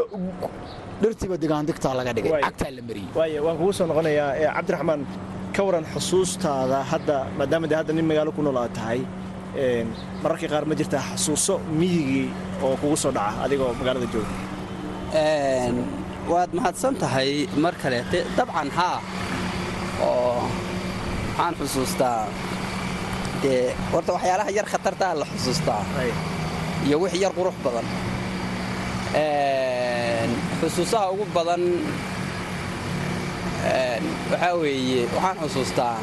dhirtiiba 1.03 1.37
digaandigtaa 1.43 1.95
laga 1.99 2.13
dhigay. 2.17 2.31
Waay. 2.35 2.43
cagtaa 2.47 2.71
la 2.77 2.83
mariyey. 2.89 3.41
Waan 3.47 3.57
kugu 3.61 3.73
soo 3.79 3.87
noqonayaa 3.91 4.53
cabdiraxmaan 4.57 5.01
ka 5.55 5.61
waran 5.67 5.85
xusuustaada 5.95 6.79
hadda 6.93 7.17
maadaama 7.39 7.67
dee 7.71 7.77
hadda 7.81 7.93
nin 7.97 8.07
magaalo 8.11 8.31
ku 8.37 8.43
nool 8.47 8.57
aad 8.63 8.73
tahay 8.79 9.01
een, 9.65 9.89
mararka 10.23 10.47
qaar 10.53 10.65
ma 10.71 10.75
jirtaa 10.81 11.03
xasuuso 11.11 11.55
miyigii 11.81 12.27
oo 12.65 12.75
kugu 12.81 12.97
soo 13.03 13.13
dhaca 13.17 13.39
adigoo 13.45 13.71
magaalada 13.81 14.07
jooga 14.15 14.35
Een, 15.23 15.77
waad 16.33 16.51
mahadsan 16.59 16.95
tahay 17.03 17.31
mar 17.65 17.75
kaleete 17.83 18.19
dabcan 18.37 18.69
haa 18.79 18.99
oo 20.09 20.41
waxaan 21.29 21.55
xusuustaa 21.61 22.19
dee 23.43 23.63
horta 23.93 24.11
waxyaalaha 24.17 24.51
yar 24.59 24.67
khatartaa 24.73 25.13
la 25.21 25.25
xusuustaa 25.33 25.81
iyo 26.87 26.97
wix 27.03 27.13
yar 27.23 27.33
qurux 27.39 27.55
badan. 27.65 27.87
Xusuusaha 30.61 31.11
ugu 31.13 31.25
badan 31.35 31.63
waxaa 34.31 34.55
weeye 34.63 35.07
waxaan 35.15 35.37
xusuustaa 35.43 35.97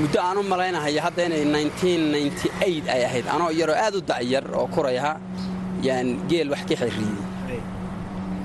muddo 0.00 0.18
aan 0.20 0.38
u 0.38 0.42
malaynahayo 0.52 1.00
hadda 1.06 1.22
inay 1.28 1.44
1998 1.44 2.88
ay 2.94 3.02
ahayd. 3.08 3.26
Anoo 3.34 3.50
yaroo 3.60 3.76
aad 3.84 3.94
u 3.96 4.00
dacyar 4.10 4.44
oo 4.58 4.66
kuraya 4.74 5.16
yaan 5.86 6.08
geel 6.28 6.48
wax 6.50 6.62
ka 6.68 6.74
xirriyey. 6.80 7.18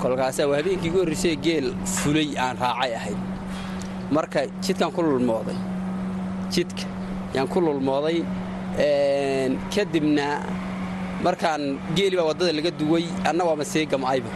Kolkaasaa 0.02 0.48
waa 0.50 0.58
habeenkii 0.60 0.90
ugu 0.90 1.00
horraysay 1.04 1.36
geel 1.46 1.68
fulay 1.86 2.30
aan 2.38 2.58
raacay 2.64 2.92
ahayd. 3.00 3.20
Marka 4.12 4.40
jidkaan 4.64 4.92
ku 4.96 5.02
lulmooday 5.02 5.58
jidka 6.54 6.84
yaan 7.34 7.48
ku 7.48 7.60
lulmooday 7.62 8.18
kadibna 9.74 10.28
markaan 11.26 11.64
geeli 11.98 12.16
baa 12.20 12.28
waddada 12.32 12.52
laga 12.58 12.72
duway 12.80 13.06
anna 13.30 13.44
waaba 13.50 13.64
sii 13.72 13.86
gam'ayba 13.94 14.30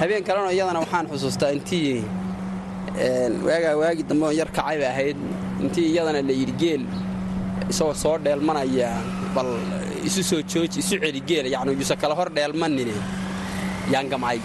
habeen 0.00 0.22
kalena 0.28 0.50
iyadana 0.56 0.80
waxaan 0.84 1.06
xusuustaa 1.12 1.50
intii 1.56 2.04
een, 3.06 3.32
waagaa 3.46 3.74
waagii 3.82 4.06
dambe 4.10 4.24
oo 4.28 4.34
yar 4.40 4.50
kacay 4.56 4.76
bay 4.80 4.88
ahayd 4.94 5.18
intii 5.64 5.86
iyadana 5.92 6.20
la 6.28 6.32
yidhi 6.40 6.54
geel 6.62 6.82
isagoo 7.70 7.94
soo 8.02 8.16
dheelmanaya 8.24 8.88
bal 9.34 9.50
isu 10.08 10.22
soo 10.30 10.40
jooji 10.52 10.78
isu 10.82 10.94
celi 11.02 11.20
geela 11.28 11.48
yacni 11.54 11.72
yuusan 11.80 11.98
kala 12.02 12.14
hor 12.18 12.28
dheelmanine 12.36 12.94
yaan 13.92 14.06
gamcay 14.12 14.38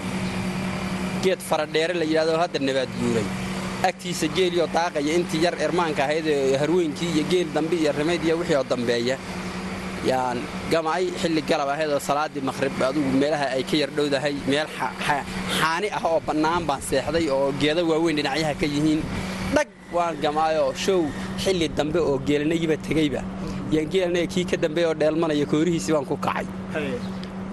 geed 1.24 1.40
faradheere 1.50 1.94
la 2.02 2.06
yidhahdo 2.10 2.38
hadda 2.44 2.60
nabaad 2.68 2.92
guuray 3.00 3.28
agtiisa 3.84 4.28
geelioo 4.36 4.68
daaqaya 4.74 5.14
intii 5.20 5.44
yar 5.46 5.56
ermaanka 5.66 6.04
ahayd 6.06 6.28
harweynkii 6.62 7.10
iyo 7.16 7.24
geel 7.32 7.48
dambe 7.54 7.76
iyo 7.76 7.92
rimayd 7.92 8.24
iyo 8.24 8.38
wixii 8.40 8.56
oo 8.56 8.64
dambeeya. 8.64 9.18
Yaan 10.06 10.38
gamcay 10.72 11.06
xilli 11.22 11.42
galab 11.42 11.70
ahayd 11.70 11.90
oo 11.90 12.00
salaaddii 12.00 12.42
maqhrib 12.50 12.82
adugu 12.90 13.10
meelaha 13.22 13.48
ay 13.58 13.64
ka 13.64 13.76
yar 13.78 13.90
dhowdahay 13.98 14.34
meel 14.48 14.68
xa- 14.78 14.94
xa- 15.06 15.26
xaani 15.60 15.88
ah 15.98 16.04
oo 16.12 16.20
bannaan 16.28 16.64
baan 16.66 16.82
seexday 16.90 17.30
oo 17.30 17.52
geeda 17.62 17.84
waaweyn 17.84 18.16
dhinacyaha 18.18 18.54
ka 18.62 18.66
yihiin. 18.66 19.02
Dhag 19.56 19.68
waan 19.94 20.16
gamcayoo 20.24 20.74
show 20.86 21.02
xilli 21.44 21.68
dambe 21.78 22.00
oo 22.00 22.18
geelanayiba 22.28 22.78
tegeyba 22.88 23.22
yaan 23.72 23.90
geelanaga 23.94 24.28
kii 24.34 24.46
ka 24.52 24.58
dambeeya 24.58 24.88
oo 24.90 24.94
dheelmanaya 25.02 25.46
koorihiisii 25.46 25.94
baan 25.94 26.06
ku 26.06 26.18
kacay. 26.18 26.46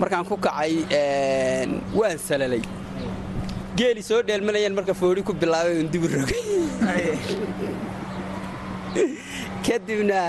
Markaan 0.01 0.25
ku 0.25 0.37
kacay 0.37 0.73
waan 1.99 2.19
salalay 2.19 2.63
geeli 3.79 4.03
soo 4.09 4.21
dheelmanayaan 4.29 4.75
marka 4.79 4.95
foori 5.01 5.23
ku 5.29 5.33
bilaabay 5.43 5.81
un 5.83 5.89
dibu 5.93 6.07
rogay. 6.15 6.43
Kadibna 9.67 10.21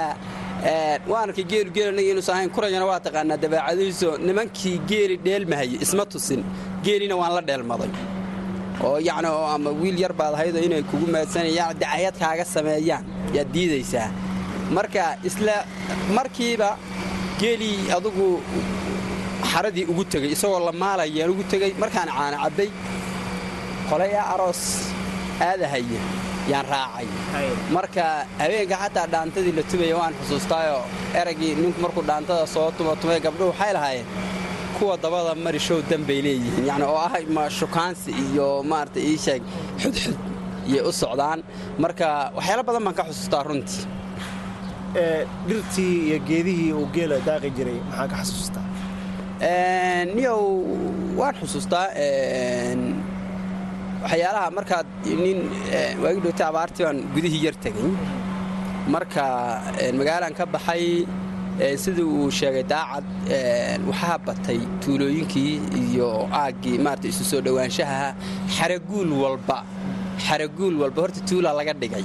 een, 0.63 1.01
waan 1.11 1.27
arkay 1.29 1.45
geelu 1.51 1.71
geelanaga 1.75 2.09
inuusan 2.13 2.35
ahayn 2.35 2.51
kurayana 2.55 2.85
waa 2.91 2.99
taqaanaa 3.05 3.37
dabeecadihiiso 3.43 4.09
nimankii 4.27 4.77
geeli 4.89 5.17
dheelmahayay 5.25 5.77
isma 5.85 6.05
tusin. 6.05 6.41
Geelina 6.85 7.15
waan 7.21 7.33
la 7.37 7.41
dheelmaday. 7.49 7.89
Oo 8.85 8.97
yacni 9.07 9.27
oo 9.29 9.45
ama 9.55 9.69
wiil 9.81 9.97
yar 10.03 10.13
baad 10.19 10.33
ahaydoo 10.37 10.63
inay 10.67 10.83
kugu 10.91 11.07
maadsanayaan 11.15 11.75
dacayad 11.81 12.15
kaaga 12.23 12.45
sameeyaan 12.55 13.03
yaad 13.35 13.49
diidaysaa. 13.55 14.07
Marka 14.75 15.03
isla 15.29 15.55
markiiba 16.15 16.69
geelii 17.39 17.91
adugu 17.97 18.27
xaradii 19.51 19.85
ugu 19.91 20.03
tegey 20.13 20.31
isagoo 20.35 20.59
la 20.65 20.71
maalayaan 20.71 21.29
ugu 21.33 21.43
tegey 21.51 21.71
markaan 21.83 22.09
caana 22.17 22.37
cabbay 22.43 22.69
qolaya 23.93 24.21
aroos 24.33 24.61
aadahaya 25.47 26.01
yaan 26.51 26.65
raacay. 26.73 27.07
Marka 27.75 28.03
habeenka 28.41 28.75
xataa 28.83 29.07
dhaantadii 29.13 29.53
la 29.57 29.63
tubaya 29.71 29.95
waan 30.01 30.13
xusuustaayoo 30.19 30.81
eraggii 31.21 31.51
ninku 31.61 31.79
markuu 31.85 32.03
dhaantada 32.09 32.45
soo 32.53 32.71
tuma 32.77 32.93
tumay 33.01 33.19
gabdhuhu 33.25 33.49
waxay 33.53 33.73
lahaayeen 33.77 34.07
kuwa 34.79 34.97
dabada 35.03 35.35
mari 35.45 35.59
show 35.67 35.79
danbay 35.89 36.19
leeyihiin. 36.25 36.65
Yacni 36.69 36.85
oo 36.91 36.97
ah 36.97 37.49
shukaansi 37.59 38.11
iyo 38.25 38.47
maarata 38.71 38.99
ii 38.99 39.17
sheeg 39.25 39.41
xudxud 39.81 40.17
iyay 40.69 40.81
u 40.89 40.91
socdaan. 41.01 41.39
Marka 41.83 42.07
waxyaalo 42.37 42.63
badan 42.67 42.83
baan 42.85 42.95
ka 42.99 43.03
xusuustaa 43.09 43.43
runtii. 43.49 43.81
Ee, 44.95 45.25
dhirtii 45.47 45.93
iyo 46.07 46.17
geedihii 46.29 46.73
uu 46.79 46.87
geela 46.95 47.17
daaqi 47.27 47.49
jiray 47.57 47.79
maxaa 47.89 48.07
ka 48.11 48.17
xasuustaa 48.21 48.65
Een, 49.41 50.07
niyow 50.15 50.41
waan 51.19 51.35
xusuustaa 51.41 51.87
waxyaalaha 54.03 54.49
markaad 54.57 54.87
nin 55.05 55.39
een, 55.71 55.99
waagi 56.03 56.19
dhowtay 56.25 56.47
abaartii 56.51 56.83
baan 56.85 56.99
gudihii 57.15 57.43
yar 57.45 57.55
tegey. 57.63 57.91
Marka 58.93 59.25
een, 59.83 59.95
magaalaan 59.99 60.33
ka 60.39 60.45
baxay 60.45 61.05
een, 61.59 61.77
sidii 61.83 62.03
uu 62.03 62.29
sheegay 62.31 62.63
daacad 62.73 63.05
waxaa 63.87 64.17
batay 64.27 64.59
tuulooyinkii 64.83 65.53
iyo 65.83 66.09
aaggii 66.41 66.77
maarata 66.85 67.07
isu 67.07 67.23
soo 67.31 67.41
dhowaanshaha 67.45 68.13
xaraguul 68.57 69.11
walba. 69.23 69.63
Xaraguul 70.25 70.75
walba 70.81 71.01
horta 71.01 71.21
tuulaa 71.29 71.53
laga 71.59 71.73
dhigay. 71.73 72.03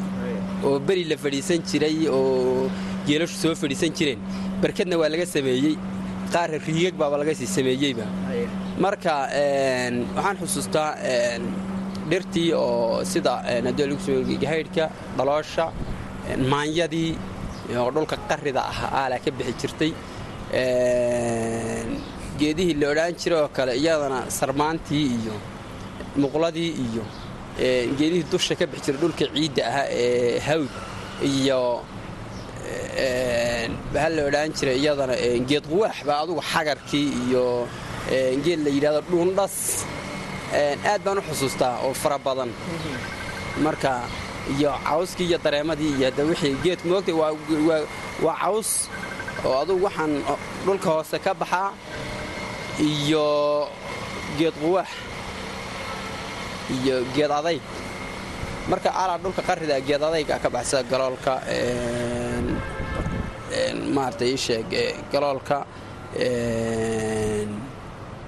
Oo 0.65 0.79
beri 0.79 1.05
la 1.11 1.17
fadhiisan 1.17 1.61
jiray 1.71 2.09
oo 2.09 2.71
geelashu 3.07 3.37
soo 3.43 3.55
fadhiisan 3.55 3.93
jireen. 3.97 4.19
Barkadna 4.63 4.97
waa 4.99 5.09
laga 5.09 5.27
sameeyey. 5.27 5.77
Qaar 6.33 6.51
riigag 6.67 6.95
baaba 7.01 7.17
laga 7.19 7.35
sii 7.35 7.47
sameeyeyba. 7.47 8.05
Marka 8.85 9.15
waxaan 10.17 10.37
xusuustaa 10.41 10.91
dhirtii 12.11 12.49
oo 12.63 13.05
sida 13.13 13.33
sameeyey 14.07 14.39
gahaydhka 14.45 14.85
dhaloosha 15.19 15.65
een, 16.33 16.41
maanyadii 16.53 17.11
oo 17.83 17.91
dhulka 17.95 18.17
qarrida 18.31 18.63
ah 18.73 18.79
aalaa 19.01 19.21
ka 19.25 19.31
bixi 19.39 19.55
jirtay. 19.61 19.91
Een, 20.61 21.91
geedihii 22.41 22.75
la 22.81 22.87
odhaan 22.93 23.15
jiray 23.21 23.41
oo 23.45 23.49
kale 23.57 23.73
iyadana 23.83 24.19
sarmaantii 24.39 25.07
iyo 25.19 25.35
muqladii 26.23 26.71
iyo 26.87 27.05
geedihii 27.99 28.27
dusha 28.33 28.55
ka 28.61 28.65
bixi 28.71 28.85
jiray 28.87 29.01
dhulka 29.03 29.25
ciidda 29.35 29.63
ahaa 29.71 29.87
ee 30.03 30.39
hawd 30.49 30.71
iyo 31.33 31.61
waxaa 33.95 34.09
la 34.17 34.23
odhaan 34.29 34.51
jiray 34.59 34.77
iyadana 34.85 35.15
geed 35.51 35.65
quwaax 35.73 35.99
baa 36.09 36.19
adugu 36.25 36.43
xagarkii 36.53 37.07
iyo 37.27 37.45
geed 38.45 38.61
la 38.67 38.71
yidhahdo 38.77 39.01
dhuundhas 39.11 39.57
aad 40.53 41.03
baan 41.05 41.19
u 41.19 41.23
xusuustaa 41.29 41.75
oo 41.87 41.93
fara 41.95 42.19
badan. 42.19 42.51
Marka 43.65 43.93
iyo 44.57 44.73
cawskii 44.89 45.27
iyo 45.29 45.39
dareemadii 45.45 45.93
iyo 45.99 46.05
hadda 46.11 46.23
wixii 46.31 46.57
geedku 46.65 46.89
moogtay 46.89 47.15
waa 47.15 48.37
caws 48.43 48.71
oo 49.45 49.55
adugu 49.63 49.85
waxaan 49.87 50.13
dhulka 50.65 50.89
hoose 50.91 51.19
ka 51.25 51.35
baxaa 51.35 51.73
iyo 52.79 53.27
geed 54.39 54.55
quwaax 54.63 54.89
iyo 56.77 56.97
geed 57.15 57.31
adayg 57.31 57.61
marka 58.71 58.91
alaa 59.03 59.19
dhulka 59.23 59.43
qarrida 59.49 59.77
geed 59.89 60.03
adayga 60.09 60.39
ka 60.43 60.49
baxsa 60.51 60.83
galoolka 60.91 61.35
een, 61.57 62.47
een, 63.59 63.79
maarata 63.95 64.25
ii 64.25 64.37
sheeg 64.37 64.67
ee, 64.73 64.95
galoolka 65.13 65.59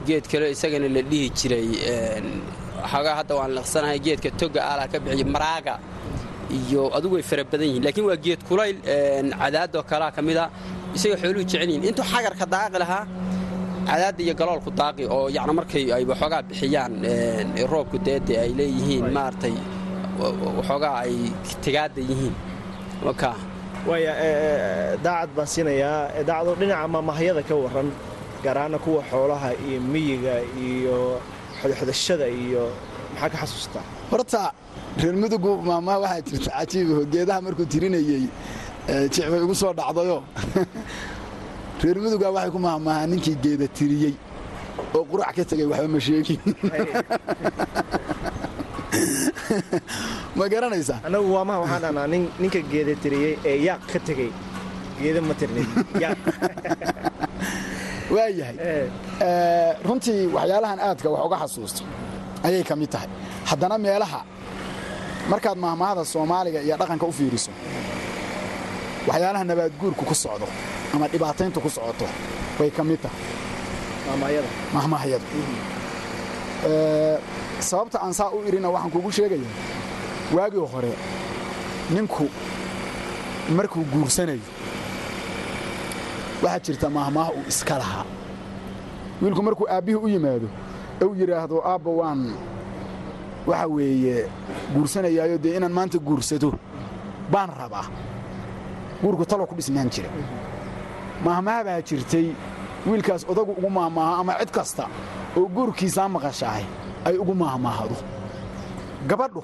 geed 0.06 0.24
kale 0.30 0.46
isagana 0.54 0.88
la 0.96 1.02
dhihi 1.10 1.26
jiray 1.38 1.68
een, 1.92 2.26
xoogaa 2.90 3.14
hadda 3.20 3.32
waan 3.38 3.50
liqsanahay 3.58 3.98
geedka 4.06 4.30
toga 4.40 4.60
alaa 4.72 4.88
ka 4.92 4.98
bixiya 5.04 5.26
maraaga 5.36 5.74
iyo 6.58 6.82
adugu 6.96 7.14
way 7.16 7.24
fara 7.30 7.44
badan 7.50 7.66
yihiin 7.68 7.82
laakiin 7.86 8.06
waa 8.10 8.18
geed 8.24 8.40
kulayl 8.48 8.76
cadaadoo 9.40 9.82
kalaa 9.90 10.10
ka 10.16 10.20
mida 10.28 10.44
isagoo 10.96 11.18
xooluhu 11.22 11.44
jecel 11.50 11.68
yihiin 11.70 11.84
intuu 11.90 12.06
xagarka 12.12 12.44
daaqi 12.54 12.78
lahaa 12.82 13.04
cadaadda 13.88 14.20
iyo 14.26 14.34
galoolku 14.40 14.70
daaqi 14.80 15.02
oo 15.14 15.26
yacni 15.36 15.52
markay 15.58 15.84
ay 15.96 16.04
waxoogaa 16.10 16.42
bixiyaan 16.48 16.92
roobku 17.72 17.96
deedde 18.06 18.34
ay 18.44 18.50
leeyihiin 18.58 19.04
maaragtay 19.16 19.54
waxoogaa 20.58 20.94
ay 21.04 21.14
tigaadda 21.64 22.00
yihiin. 22.10 22.34
Daacad 25.04 25.30
baan 25.36 25.46
siinayaa 25.52 26.22
daacadoo 26.28 26.54
dhinaca 26.60 26.86
maamahyada 26.94 27.42
ka 27.48 27.54
warran 27.62 27.88
gaar 28.44 28.58
ahaana 28.58 28.78
kuwa 28.84 29.02
xoolaha 29.10 29.50
iyo 29.66 29.80
miyiga 29.92 30.34
iyo 30.68 31.20
xodxodashada 31.60 32.26
iyo 32.28 32.62
maxaa 33.12 33.28
ka 33.32 33.36
xasuustaa 33.42 33.84
horta 34.10 34.42
reer 35.02 35.16
mudugu 35.22 35.50
maamaha 35.68 35.98
waxaa 36.04 36.22
jirta 36.28 36.50
cajiibaho 36.56 37.02
geedaha 37.12 37.40
markuu 37.46 37.66
tirinayey 37.72 38.24
jicbay 39.12 39.40
ugu 39.46 39.54
soo 39.54 39.72
dhacdayo. 39.72 40.18
Reer 41.80 41.96
muduga 41.96 42.28
waxay 42.28 42.50
ku 42.52 42.58
maahmaahaa 42.60 43.08
ninkii 43.08 43.40
geeda 43.40 43.64
tiriyey 43.64 44.12
oo 44.92 45.04
qurac 45.08 45.32
ka 45.32 45.44
tegay 45.48 45.64
waxba 45.64 45.88
ma 45.88 46.00
sheegin 46.06 46.40
ma 50.38 50.44
garanaysaa 50.52 51.00
annagu 51.08 51.32
waamaha 51.32 51.58
waxaan 51.64 51.82
dhahnaa 51.84 52.06
ninka 52.36 52.60
geeda 52.72 52.92
tiriyey 53.00 53.34
ee 53.48 53.56
yaaq 53.64 53.80
ka 53.92 53.98
tegey 54.08 54.28
geeda 55.00 55.20
ma 55.24 55.34
tirnin 55.40 55.64
yaaq 58.10 58.16
waa 58.16 58.28
yahay 58.40 58.56
runtii 59.88 60.26
waxyaalahan 60.36 60.78
aadka 60.88 61.08
wax 61.14 61.22
uga 61.26 61.36
xasuusto 61.42 61.82
ayay 62.46 62.62
ka 62.64 62.74
mid 62.76 62.90
tahay. 62.90 63.08
Haddana 63.48 63.78
meelaha 63.78 64.20
markaad 65.30 65.58
mahmahada 65.58 66.04
soomaaliga 66.04 66.60
iyo 66.66 66.76
dhaqanka 66.80 67.06
u 67.06 67.12
fiiriso 67.12 67.50
waxyaalaha 69.08 69.44
nabaadguurku 69.44 70.04
ku 70.04 70.14
socdo 70.14 70.46
ama 70.94 71.06
dhibaatayntu 71.12 71.60
ku 71.60 71.70
socoto 71.70 72.06
bay 72.58 72.70
ka 72.70 72.82
mid 72.84 73.00
tahay. 73.02 73.20
Mahmahyadu 74.74 75.26
sababta 77.60 77.98
aan 78.04 78.12
saa 78.14 78.30
u 78.36 78.42
irina 78.48 78.68
waxaan 78.74 78.90
kugu 78.94 79.10
sheegayaa 79.12 79.54
waagii 80.36 80.66
hore 80.72 80.92
ninku 81.94 82.24
markuu 83.56 83.84
guursanayo 83.92 84.40
waxaa 86.42 86.58
jirta 86.64 86.88
mahmaha 86.90 87.30
uu 87.32 87.44
iska 87.48 87.78
lahaa. 87.78 88.04
Wiilku 89.22 89.42
markuu 89.42 89.66
aabbihii 89.74 90.00
u 90.04 90.08
yimaado 90.08 90.48
u 91.06 91.14
yidhaahdo 91.20 91.56
aabba 91.70 91.90
waan 92.00 92.20
waxa 93.46 93.66
weeye 93.74 94.16
guursanayaayo 94.74 95.38
dee 95.38 95.56
inaan 95.56 95.72
maanta 95.72 95.98
guursado 95.98 96.52
baan 97.32 97.50
rabaa. 97.60 97.86
Guurku 99.02 99.24
taloo 99.26 99.46
ku 99.46 99.54
dhisnaan 99.54 99.90
jira. 99.90 100.08
Mahmaha 101.24 101.64
baa 101.64 101.80
jirtay 101.88 102.26
wiilkaas 102.86 103.22
odagu 103.28 103.52
ugu 103.52 103.70
maahmaaha 103.70 104.20
ama 104.20 104.32
cid 104.40 104.50
kasta 104.50 104.84
oo 105.36 105.46
guurkiisaa 105.54 106.08
maqashaahay 106.08 106.64
ay 107.04 107.16
ugu 107.22 107.34
maahmaahdo. 107.34 107.96
Gabadhu 109.08 109.42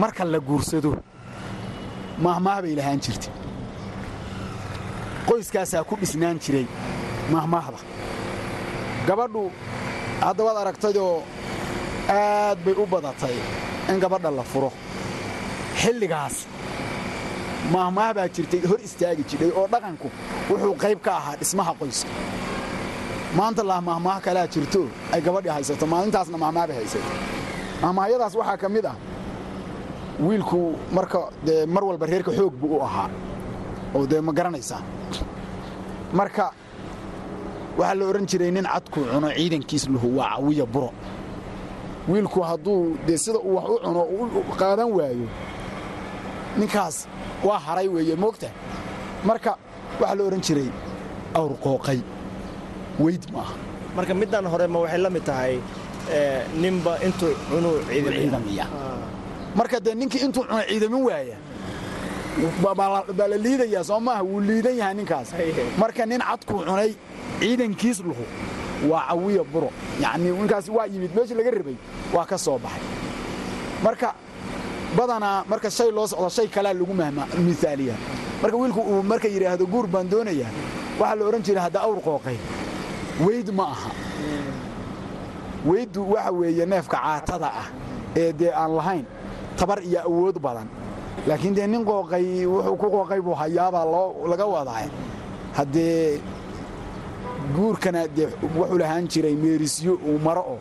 marka 0.00 0.24
la 0.24 0.38
guursado 0.40 0.96
maahmaah 2.24 2.62
bay 2.62 2.74
lahaan 2.76 3.00
jirtay 3.04 3.32
qoyskaasaa 5.28 5.84
ku 5.88 5.94
dhisnaan 6.00 6.38
jiray 6.44 6.66
mahmaahda 7.34 7.78
gabadhu 9.08 9.42
hadda 10.24 10.42
waad 10.46 10.58
aragtayoo 10.62 11.22
aad 12.16 12.58
bay 12.64 12.74
u 12.82 12.86
badatay 12.92 13.36
in 13.90 13.98
gabadha 14.00 14.30
la 14.38 14.42
furo. 14.52 14.70
Xilligaas 15.82 16.36
maahmaah 17.74 18.10
baa 18.16 18.28
jirtay 18.34 18.60
hor 18.70 18.78
istaagi 18.86 19.22
jidhay 19.30 19.50
oo 19.58 19.66
dhaqanku 19.72 20.08
wuxuu 20.50 20.74
qayb 20.82 20.98
ka 21.06 21.12
ahaa 21.20 21.36
dhismaha 21.40 21.72
qoyska. 21.80 22.10
Maanta 23.38 23.62
lah 23.70 23.80
mahmaah 23.88 24.18
kalaa 24.26 24.46
jirto 24.54 24.80
ay 25.14 25.20
gabadhii 25.26 25.52
haysato 25.56 25.84
maalintaasna 25.92 26.38
mahmaah 26.44 26.66
bay 26.68 26.76
haysato 26.82 27.10
mahmaahyadaas 27.82 28.34
waxaa 28.40 28.56
ka 28.62 28.68
mid 28.74 28.84
ah 28.92 28.96
wiilku 30.26 30.60
marka 30.96 31.20
dee 31.46 31.66
mar 31.74 31.82
walba 31.88 32.06
reerka 32.12 32.30
xoog 32.38 32.54
buu 32.60 32.76
u 32.76 32.82
ahaa 32.88 33.08
oo 33.96 34.06
dee 34.10 34.20
ma 34.26 34.32
garanaysaa 34.38 34.80
marka 36.18 36.46
waxaa 37.78 37.94
la 37.98 38.04
odhan 38.10 38.26
jiray 38.30 38.50
nin 38.56 38.64
cadkuu 38.72 39.04
cuno 39.12 39.28
ciidankiis 39.36 39.84
luhu 39.92 40.08
waa 40.18 40.36
cawiya 40.36 40.66
buro. 40.66 40.90
Wiilku 42.08 42.40
hadduu 42.48 42.96
dee 43.06 43.16
sida 43.16 43.38
uu 43.38 43.54
wax 43.56 43.68
u 43.70 43.78
cuno 43.84 44.02
u 44.50 44.54
qaadan 44.60 44.90
waayo 44.96 45.26
ninkaas 46.58 46.96
waa 47.44 47.58
haray 47.66 47.88
weeye 47.88 48.14
moogta 48.22 48.48
marka 49.24 49.52
waxaa 50.00 50.14
la 50.18 50.22
odhan 50.28 50.40
jiray 50.46 50.68
awrqooqay 51.38 52.00
weyd 53.00 53.22
maaha 53.34 53.54
marka 53.96 54.14
middan 54.20 54.44
hore 54.52 54.66
ma 54.72 54.78
waxay 54.84 54.98
la 55.04 55.10
mid 55.10 55.24
tahay 55.24 55.54
ninba 56.62 56.92
intuu 57.06 57.32
cunuu 57.50 57.76
ciidamiya 57.88 58.66
marka 59.58 59.76
dee 59.84 59.94
ninkii 60.00 60.20
intuu 60.26 60.44
cuno 60.48 60.60
ciidamin 60.68 61.02
waaya 61.08 61.36
baa 62.62 63.28
la 63.28 63.36
liidayaa 63.36 63.84
soo 63.84 64.00
maaha 64.00 64.22
wuu 64.22 64.40
liidan 64.40 64.76
yahay 64.80 64.94
ninkaas. 64.94 65.28
Marka 65.78 66.06
nin 66.06 66.20
cadkuu 66.20 66.64
cunay 66.64 66.90
ciidankiis 67.40 67.98
luhu. 68.06 68.24
Waa 68.90 69.04
cawiya 69.08 69.44
buro. 69.52 69.70
Yacnii 70.00 70.30
ninkaas 70.40 70.68
waa 70.68 70.86
yimid. 70.86 71.10
Meeshii 71.16 71.34
laga 71.38 71.50
rabay 71.50 71.76
waa 72.14 72.24
ka 72.30 72.36
soo 72.38 72.58
baxay. 72.58 72.82
Marka 73.84 74.14
badanaa 74.96 75.44
marka 75.50 75.70
shay 75.70 75.90
loo 75.90 76.06
socdo 76.06 76.28
shay 76.28 76.48
kalaa 76.48 76.72
lagu 76.72 76.94
miaaliyaa 76.94 77.96
marka 78.42 78.56
wiilku 78.56 78.80
uu 78.80 79.02
marka 79.02 79.28
yidhaahdo 79.28 79.66
guur 79.66 79.86
baan 79.86 80.08
doonayaa 80.10 80.50
waxaa 81.00 81.16
la 81.18 81.24
odhan 81.28 81.42
jiray 81.46 81.62
hadda 81.66 81.80
awr 81.86 81.98
qooqay. 82.06 82.36
Weyd 83.24 83.48
ma 83.58 83.64
aha. 83.74 83.90
Weyddu 85.66 86.00
waxa 86.12 86.30
weeye 86.32 86.66
neefka 86.66 86.96
caatada 86.96 87.46
ah 87.62 87.66
ee 88.16 88.32
dee 88.32 88.50
aan 88.60 88.72
lahayn 88.76 89.04
tabar 89.56 89.78
iyo 89.88 90.00
awood 90.08 90.38
badan 90.46 90.68
laakiin 91.26 91.54
dee 91.54 91.66
nin 91.66 91.84
qooqay 91.84 92.46
wuxuu 92.46 92.76
ku 92.76 92.86
qooqay 92.94 93.20
buu 93.20 93.34
hayaabaa 93.34 93.84
laga 94.30 94.46
wadaa 94.46 94.86
haddee 95.56 96.20
guurkana 97.56 98.06
dee 98.16 98.28
wuxuu 98.56 98.78
lahaan 98.78 99.08
jiray 99.08 99.34
meerisyo 99.36 99.94
uu 100.08 100.18
maro 100.18 100.42
oo 100.54 100.58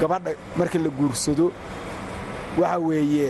gabadha 0.00 0.30
marka 0.56 0.78
la 0.78 0.88
guursado 0.98 1.52
waxa 2.58 2.78
weeye 2.78 3.28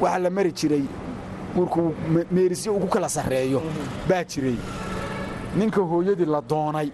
waxaa 0.00 0.18
la 0.18 0.30
mari 0.30 0.52
jiray 0.52 0.84
guurku 1.54 1.94
meerisyo 2.30 2.74
uu 2.74 2.80
ku 2.80 2.86
kala 2.88 3.08
sarreeyo 3.08 3.62
baa 4.08 4.24
jiray. 4.24 4.56
Ninka 5.56 5.80
hooyadii 5.80 6.24
la 6.34 6.40
doonay 6.40 6.88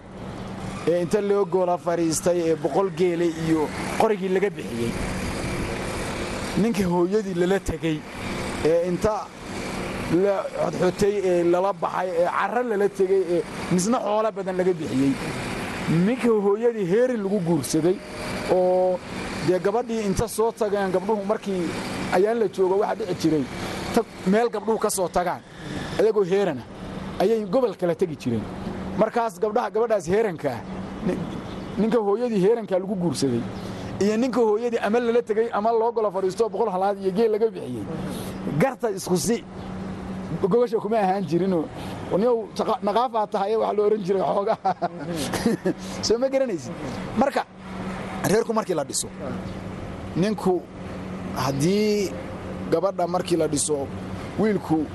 ee 0.87 1.01
inta 1.01 1.21
loo 1.21 1.45
goola 1.45 1.77
fadhiistay 1.77 2.39
ee 2.49 2.55
boqol 2.55 2.89
geele 2.99 3.25
iyo 3.45 3.67
qorigii 3.99 4.29
laga 4.35 4.49
bixiyey 4.49 4.91
ninka 6.61 6.83
hooyadii 6.93 7.35
lala 7.41 7.59
tegey 7.69 7.97
ee 8.69 8.79
inta 8.89 9.13
la 10.23 10.35
xodxotay 10.63 11.13
ee 11.29 11.43
lala 11.53 11.71
baxay 11.83 12.09
ee 12.21 12.27
carro 12.37 12.61
lala 12.71 12.87
tegey 12.99 13.21
ee 13.35 13.41
misna 13.73 13.97
xoolo 14.05 14.29
badan 14.37 14.55
laga 14.59 14.73
bixiyey. 14.79 15.13
Ninka 16.07 16.29
hooyadii 16.45 16.85
heerin 16.93 17.21
lagu 17.25 17.39
guursaday 17.47 17.95
oo 18.55 18.99
dee 19.47 19.59
gabadhii 19.65 20.01
inta 20.09 20.27
soo 20.37 20.51
tageen 20.59 20.91
gabdhuhu 20.95 21.23
markii 21.31 21.61
ayaan 22.17 22.37
la 22.41 22.47
joogo 22.55 22.75
waxaa 22.81 22.95
dhici 23.09 23.15
jiray 23.21 23.43
meel 24.33 24.49
gabdhuhu 24.55 24.79
ka 24.85 24.89
soo 24.97 25.07
tagaan 25.17 25.41
ayagoo 25.99 26.23
heerana 26.33 26.63
ayay 27.21 27.39
gobol 27.53 27.73
kala 27.81 27.95
tegi 27.95 28.15
jireen. 28.21 28.43
Markaas 29.01 29.33
gabdhaha 29.43 29.69
gabadhaas 29.75 30.05
heerankaa 30.13 30.59
ninka 31.81 31.97
hooyadii 32.07 32.41
heerankaa 32.45 32.79
lagu 32.83 32.95
guursaday 33.03 33.41
iyo 33.99 34.17
ninka 34.17 34.39
hooyadii 34.39 34.77
ama 34.77 34.99
lala 34.99 35.21
tegey 35.21 35.49
ama 35.53 35.71
loo 35.71 35.91
golo 35.91 36.11
fadhiistoo 36.11 36.49
boqol 36.49 36.69
halaad 36.69 36.97
iyo 37.01 37.11
geel 37.11 37.31
laga 37.31 37.47
bixiyey. 37.49 37.85
Garta 38.59 38.89
isku 38.91 39.17
si. 39.17 39.43
Gogosha 40.41 40.77
kuma 40.79 40.97
ahaan 40.97 41.23
jirinoo 41.25 41.65
niyow 42.17 42.37
naqaafaa 42.83 43.27
tahaye 43.27 43.55
waxaa 43.57 43.73
la 43.77 43.83
odhan 43.83 44.03
jiray 44.07 44.21
xoogaha 44.21 44.71
soo 46.07 46.17
ma 46.17 46.27
garanaysid? 46.29 46.73
Marka 47.17 47.45
reerku 48.31 48.53
markii 48.53 48.75
la 48.75 48.83
dhiso 48.83 49.07
ninku 50.15 50.61
haddii 51.35 52.11
gabadha 52.71 53.07
markii 53.07 53.37
la 53.37 53.47
dhiso 53.47 53.87
wiilku 54.39 54.85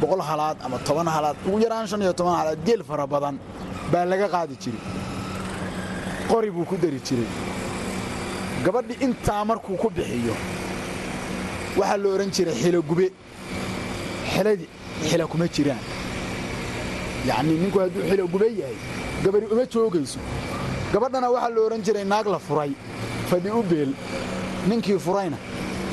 boqol 0.00 0.20
halaad 0.20 0.56
ama 0.64 0.78
toban 0.78 1.06
halaad 1.06 1.36
ugu 1.46 1.58
yaraan 1.60 1.86
shan 1.86 2.02
iyo 2.02 2.12
toban 2.12 2.36
halaad 2.36 2.58
geel 2.66 2.82
fara 2.84 3.06
badan 3.06 3.38
baa 3.92 4.04
laga 4.04 4.28
qaadi 4.28 4.54
jiray. 4.62 4.82
Qori 6.28 6.50
buu 6.50 6.64
ku 6.64 6.76
dari 6.76 7.00
jiray 7.06 7.28
gabadhi 8.64 8.94
intaa 9.06 9.44
markuu 9.44 9.76
ku 9.82 9.88
bixiyo 9.90 10.34
waxaa 11.78 11.96
la 12.02 12.08
odhan 12.14 12.30
jiray 12.36 12.54
xilogube 12.62 13.06
xiladi 14.34 14.66
xila 15.08 15.26
kuma 15.26 15.46
jiraan. 15.54 15.82
Yacnii 17.28 17.58
ninku 17.62 17.78
hadduu 17.82 18.02
xilogube 18.10 18.46
yahay 18.60 18.76
gabadhi 19.24 19.46
uma 19.52 19.64
joogayso. 19.72 20.18
Gabadhana 20.92 21.28
waxaa 21.34 21.50
la 21.54 21.60
odhan 21.66 21.82
jiray 21.86 22.04
naag 22.04 22.26
la 22.34 22.38
furay 22.38 22.72
fadhi 23.30 23.50
u 23.50 23.62
beel. 23.62 23.92
Ninkii 24.68 24.98
furayna 24.98 25.36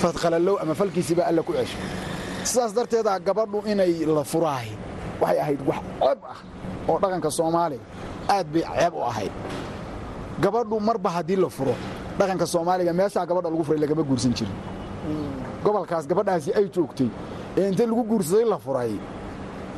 fadqalallow 0.01 0.55
ama 0.61 0.73
falkiisiibaa 0.75 1.27
alla 1.29 1.41
ku 1.43 1.53
cesho. 1.53 1.77
Sidaas 2.43 2.73
darteedaa 2.73 3.19
gabadhu 3.19 3.63
inay 3.71 4.05
la 4.05 4.23
furaahi 4.23 4.71
waxay 5.21 5.39
ahayd 5.43 5.61
wax 5.69 5.81
ceeb 6.01 6.19
ah 6.33 6.39
oo 6.89 6.97
dhaqanka 7.01 7.29
soomaaliga 7.31 7.83
aad 8.29 8.47
bay 8.53 8.63
ceeb 8.63 8.93
u 8.93 9.01
ahayd. 9.11 9.31
Gabadhu 10.43 10.79
marba 10.79 11.09
haddii 11.09 11.35
la 11.35 11.49
furo 11.49 11.75
dhaqanka 12.19 12.45
soomaaliga 12.45 12.93
meeshaa 12.93 13.25
gabadha 13.25 13.49
lagu 13.49 13.63
furay 13.63 13.79
lagama 13.79 14.03
guursan 14.03 14.33
jirin. 14.37 14.55
Gobolkaas 15.63 16.05
gabadhaasi 16.07 16.51
ay 16.57 16.65
joogtay. 16.75 17.09
Ee 17.57 17.69
inta 17.69 17.83
lagu 17.85 18.03
guursaday 18.03 18.45
la 18.45 18.57
furay. 18.57 18.91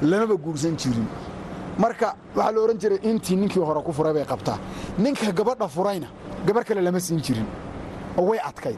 Lamaba 0.02 0.36
guursan 0.36 0.76
jirin. 0.78 1.08
Marka 1.78 2.16
waxaa 2.36 2.52
la 2.52 2.60
odhan 2.62 2.78
jiray 2.82 3.00
intii 3.10 3.36
ninkii 3.42 3.60
hore 3.64 3.82
ku 3.84 3.92
furay 3.94 4.14
bay 4.14 4.26
qabtaa. 4.26 4.58
Ninka 4.98 5.32
gabadha 5.32 5.68
furayna 5.68 6.08
gabar 6.46 6.64
kale 6.66 6.82
lama 6.82 7.00
siin 7.00 7.20
jirin. 7.22 7.46
Oo 8.18 8.26
way 8.30 8.40
adkayd. 8.50 8.78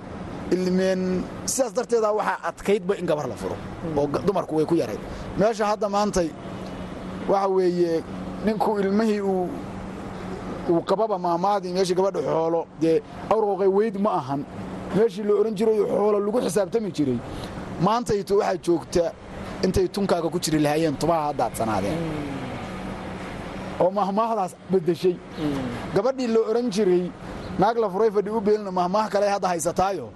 Ilmeen 0.52 1.24
sidaas 1.46 1.74
darteeda 1.74 2.12
waxaa 2.14 2.38
adkaydba 2.50 2.96
in 3.00 3.06
gabar 3.06 3.28
la 3.28 3.36
furo. 3.36 3.56
Oo 3.98 4.08
dumarku 4.28 4.56
way 4.56 4.66
ku 4.66 4.76
yarayd. 4.76 5.00
Meesha 5.38 5.66
hadda 5.66 5.90
maantay 5.90 6.30
waxa 7.30 7.48
weeye 7.48 8.04
ninku 8.46 8.80
ilmihii 8.80 9.22
uu 9.22 9.50
uu 10.70 10.82
qababa 10.90 11.18
maamaadii 11.20 11.74
meeshii 11.74 11.96
gabadha 11.96 12.22
xoolo. 12.22 12.66
Dee 12.82 13.02
awrqoqay 13.30 13.68
weyd 13.78 13.96
ma 14.06 14.12
ahan. 14.20 14.42
Meeshii 14.96 15.24
la 15.24 15.34
odhan 15.40 15.56
jiray 15.56 15.80
xoolo 15.92 16.20
lagu 16.20 16.40
xisaabtami 16.46 16.92
jiray. 16.98 17.18
Maantayto 17.82 18.38
waxaa 18.38 18.58
joogta 18.66 19.04
intay 19.66 19.88
tunkaaga 19.88 20.30
ku 20.30 20.40
jiri 20.40 20.60
lahaayeen 20.60 20.96
tubaha 21.02 21.28
hadaadsanaadeen 21.32 21.98
oo 23.80 23.90
mahmaahdaas 23.92 24.56
beddeshay. 24.72 25.16
Gabadhii 25.96 26.28
la 26.28 26.40
odhan 26.50 26.70
jiray 26.76 27.04
naag 27.60 27.78
la 27.78 27.90
furay 27.90 28.12
fadhi 28.12 28.30
u 28.30 28.42
beelina 28.42 28.72
mahmaah 28.72 29.10
kale 29.10 29.28
hadda 29.30 29.48
haysataayo. 29.48 30.10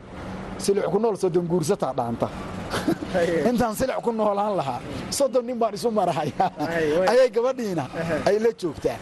Silix 0.57 0.85
ku 0.93 0.99
nool 0.99 1.15
soddon 1.17 1.45
guursataa 1.47 1.93
dhaanta 1.93 2.27
intaan 3.49 3.75
silix 3.75 3.97
ku 4.03 4.11
noolaan 4.11 4.55
lahaa. 4.57 4.79
Soddon 5.09 5.45
nin 5.45 5.57
baan 5.59 5.73
isu 5.73 5.91
marahaya 5.91 6.51
ayay 7.11 7.29
gabadhiina 7.29 7.85
ay 8.25 8.39
la 8.39 8.49
joogtaa 8.61 8.97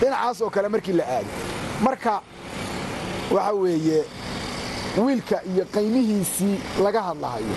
dhinacaas 0.00 0.40
oo 0.42 0.50
kale 0.50 0.68
markii 0.68 0.92
la 1.00 1.04
aado 1.04 1.30
marka 1.82 2.20
waxa 3.30 3.52
weeye 3.52 4.00
wiilka 5.04 5.36
iyo 5.52 5.64
qaymihiisii 5.74 6.56
laga 6.84 7.02
hadlahayo. 7.08 7.54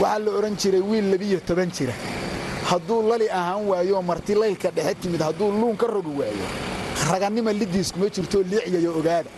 Waxaa 0.00 0.18
la 0.24 0.30
odhan 0.38 0.56
jiray 0.56 0.80
wiil 0.80 1.10
labiyo 1.12 1.40
toban 1.46 1.70
jira. 1.70 1.94
Hadduu 2.70 3.02
lali 3.10 3.28
ahaan 3.30 3.66
waayo 3.68 4.02
marti 4.02 4.34
laylka 4.34 4.70
dhexe 4.70 4.94
timid 5.02 5.20
hadduu 5.20 5.50
luun 5.50 5.76
ka 5.76 5.86
rogi 5.86 6.12
waayo 6.20 6.46
ragannima 7.10 7.52
liddiis 7.52 7.92
kuma 7.92 8.06
jirtoo 8.08 8.42
liicyayo 8.42 8.92
ogaada. 8.98 9.30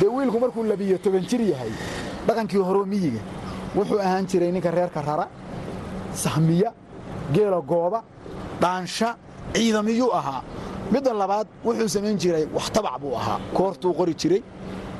Dee 0.00 0.08
wiilku 0.08 0.40
markuu 0.40 0.64
labiyo 0.64 0.98
toban 0.98 1.26
jir 1.28 1.40
yahay 1.40 1.70
dhaqankii 2.26 2.58
horoo 2.58 2.86
miyiga 2.86 3.20
wuxuu 3.76 3.98
ahaan 4.00 4.26
jiray 4.26 4.50
ninka 4.52 4.70
reerka 4.70 5.02
rara 5.02 5.28
sahmiya 6.14 6.72
geela 7.32 7.60
gooba 7.60 8.02
dhaansha 8.60 9.16
ciidamiyuu 9.54 10.12
ahaa. 10.12 10.42
Midda 10.92 11.12
labaad 11.12 11.46
wuxuu 11.64 11.88
samayn 11.88 12.16
jiray 12.18 12.46
wax 12.54 12.70
tabac 12.72 12.98
buu 13.00 13.14
ahaa. 13.16 13.38
Koortuu 13.54 13.92
qori 13.94 14.14
jiray 14.14 14.42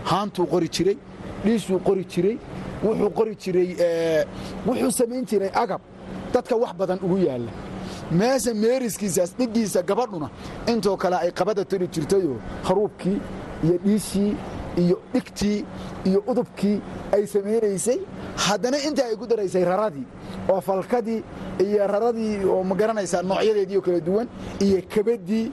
haantuu 0.05 0.47
qori 0.47 0.69
jiray 0.69 0.97
dhiisuu 1.45 1.79
qori 1.87 2.05
jiray 2.13 2.37
wuxuu 2.85 3.11
qori 3.19 3.35
jiray 3.43 3.69
wuxuu 4.67 4.91
samayn 4.91 5.25
jiray 5.27 5.51
agab. 5.55 5.81
Dadka 6.33 6.57
wax 6.57 6.73
badan 6.75 6.99
ugu 7.03 7.19
yaalla. 7.19 7.53
Meesha 8.11 8.53
meeriskiisaas 8.55 9.31
dhiggiisa 9.39 9.83
gabadhuna 9.83 10.29
intoo 10.67 10.97
kale 10.97 11.17
ay 11.17 11.31
qabada 11.33 11.65
toli 11.65 11.87
jirtayoo 11.89 12.37
haruubkii 12.65 13.19
iyo 13.65 13.79
dhiishii 13.85 14.37
iyo 14.77 14.97
dhigtii 15.15 15.65
iyo 16.05 16.21
udubkii 16.27 16.81
ay 17.13 17.27
samaynaysay 17.27 17.99
haddana 18.37 18.79
intaa 18.89 19.07
ay 19.11 19.17
ku 19.17 19.27
daraysay 19.27 19.65
raradii 19.65 20.05
oo 20.51 20.61
falkadii 20.61 21.23
iyo 21.65 21.87
raradii 21.87 22.45
oo 22.45 22.63
ma 22.65 22.75
garanaysaa 22.75 23.23
noocyadeedii 23.23 23.77
oo 23.77 23.83
kala 23.87 24.01
duwan 24.01 24.27
iyo 24.61 24.83
kabadii 24.95 25.47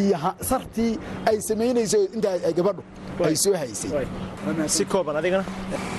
iyo 0.00 0.16
sartii 0.50 0.98
ay 1.26 1.40
samaynaysay 1.40 2.04
intaa 2.14 2.34
ay 2.46 2.52
gabadhu 2.52 2.82
ay 3.26 3.36
soo 3.36 3.54
haysay. 3.54 3.90
Si 4.66 4.84
kooban 4.84 5.16
adigana. 5.16 5.44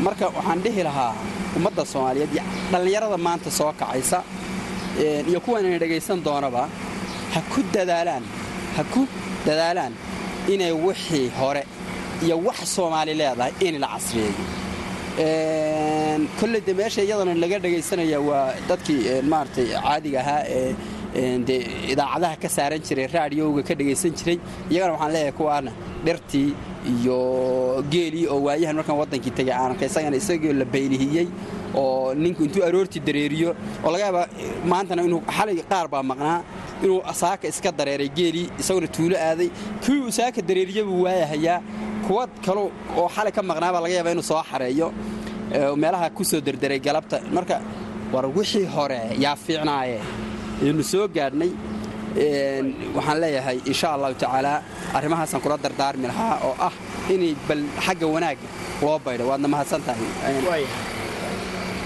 Marka 0.06 0.26
waxaan 0.38 0.60
dhihi 0.64 0.84
lahaa 0.84 1.14
ummadda 1.58 1.86
soomaaliyeed 1.86 2.32
iyo 2.34 2.44
dhallinyarada 2.72 3.18
maanta 3.18 3.52
soo 3.52 3.72
kacaysa 3.80 4.24
iyo 5.30 5.40
kuwanayna 5.44 5.78
dhegaysan 5.80 6.24
doonaba 6.24 6.70
ha 7.34 7.40
ku 7.54 7.60
dadaalaan 7.74 8.24
ha 8.78 8.84
ku 8.94 9.02
dadaalaan 9.46 9.94
inay 10.54 10.72
wixii 10.72 11.28
hore 11.40 11.64
iyo 12.24 12.36
wax 12.48 12.58
soomaali 12.76 13.14
leedahay 13.14 13.52
in 13.68 13.80
la 13.84 13.88
casriyeeyo 13.88 14.34
kolley 16.40 16.62
de 16.68 16.74
meesha 16.80 17.02
iyadana 17.08 17.34
laga 17.44 17.58
dhegaysanaya 17.64 18.20
waa 18.30 18.54
dadkii 18.70 19.22
maaragtay 19.32 19.68
caadiga 19.84 20.20
ahaa 20.24 20.44
ee 20.58 20.76
dee 21.48 21.60
idaacadaha 21.94 22.36
ka 22.44 22.50
saaran 22.56 22.82
jiray 22.88 23.08
raadiyowga 23.16 23.62
ka 23.68 23.74
dhegaysan 23.80 24.12
jiray. 24.20 24.38
Iyagana 24.72 24.94
waxaan 24.94 25.12
leeyahay 25.16 25.32
kuwaana 25.40 25.72
dhirtii 26.06 26.50
iyo 26.94 27.18
geelii 27.92 28.26
oo 28.34 28.40
waayahan 28.48 28.76
markaan 28.80 28.98
waddankii 29.02 29.34
tegay 29.38 29.54
aanarka 29.60 29.86
isagana 29.90 30.16
isagoo 30.22 30.54
la 30.62 30.66
baylihiyey 30.74 31.28
oo 31.82 32.14
ninku 32.24 32.42
intuu 32.46 32.64
aroortii 32.68 33.02
dareeriyo 33.08 33.50
oo 33.86 33.92
laga 33.94 34.04
yaaba 34.06 34.24
maantana 34.72 35.02
inuu 35.08 35.22
xalay 35.38 35.56
qaar 35.72 35.88
baa 35.94 36.04
maqnaa. 36.12 36.40
Inuu 36.84 37.02
saaka 37.22 37.46
iska 37.52 37.72
dareeray 37.80 38.10
geelii 38.18 38.48
isaguna 38.62 38.88
tuulo 38.96 39.16
aaday. 39.28 39.50
Kii 39.84 40.00
uu 40.06 40.12
saaka 40.20 40.42
dareeriya 40.50 40.84
waayahayaa. 41.04 41.60
Kuwa 42.08 42.24
kalo 42.46 42.64
oo 43.00 43.08
xalay 43.16 43.32
ka 43.38 43.42
maqnaabaa 43.50 43.82
laga 43.86 43.94
yaaba 43.98 44.12
inuu 44.16 44.24
soo 44.32 44.42
xareeyo 44.52 44.88
meelaha 45.82 46.10
ku 46.18 46.24
soo 46.24 46.42
derderay 46.42 46.80
galabta. 46.80 47.18
Marka 47.36 47.58
war 48.14 48.26
wixii 48.38 48.66
hore 48.76 49.00
yaa 49.24 49.36
fiicnaaye. 49.36 50.00
Aynu 50.64 50.84
soo 50.92 51.08
gaadhnay 51.18 51.52
waxaan 52.96 53.18
leeyahay 53.24 53.58
insha 53.72 53.88
allahu 53.96 54.14
tacaala 54.22 54.54
arrimahaasaan 54.98 55.42
kula 55.44 55.58
dardaarmi 55.66 56.08
lahaa 56.12 56.36
oo 56.48 56.56
ah 56.68 56.74
inay 57.14 57.34
bal 57.48 57.62
xagga 57.86 58.08
wanaagga 58.16 58.48
loo 58.82 58.98
baydho 59.06 59.24
waadna 59.30 59.48
mahadsan 59.54 59.82
tahay. 59.88 60.64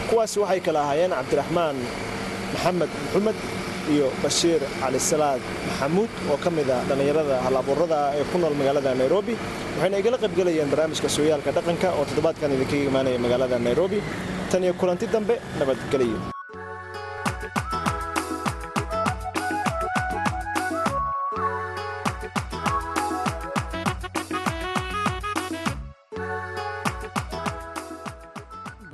Kuwaasi 0.10 0.38
waxay 0.44 0.60
kala 0.66 0.80
ahaayeen 0.86 1.12
cabdiraxmaan 1.20 1.76
maxamed 2.54 2.90
maxamed 3.14 3.38
iyo 3.96 4.08
bashiir 4.24 4.62
calisalaad 4.82 5.42
maxamuud 5.68 6.12
oo 6.32 6.38
ka 6.44 6.50
mid 6.58 6.70
ah 6.78 6.82
dhallinyarada 6.90 7.36
halabuurada 7.46 8.00
ee 8.20 8.26
ku 8.32 8.38
nool 8.44 8.56
magaalada 8.62 8.92
nairobi 9.02 9.34
waxayna 9.76 9.98
igala 10.04 10.18
qaybgelayeen 10.24 10.70
barnaamijka 10.74 11.10
sooyaalka 11.18 11.52
dhaqanka 11.58 11.88
oo 11.98 12.04
toddobaadkan 12.10 12.56
idinkaga 12.58 12.86
imaanaya 12.92 13.20
magaalada 13.26 13.58
nairobi. 13.68 14.00
Tan 14.52 14.64
iyo 14.66 14.74
kulanti 14.82 15.06
dambe 15.16 15.36
nabadgelyo 15.60 16.33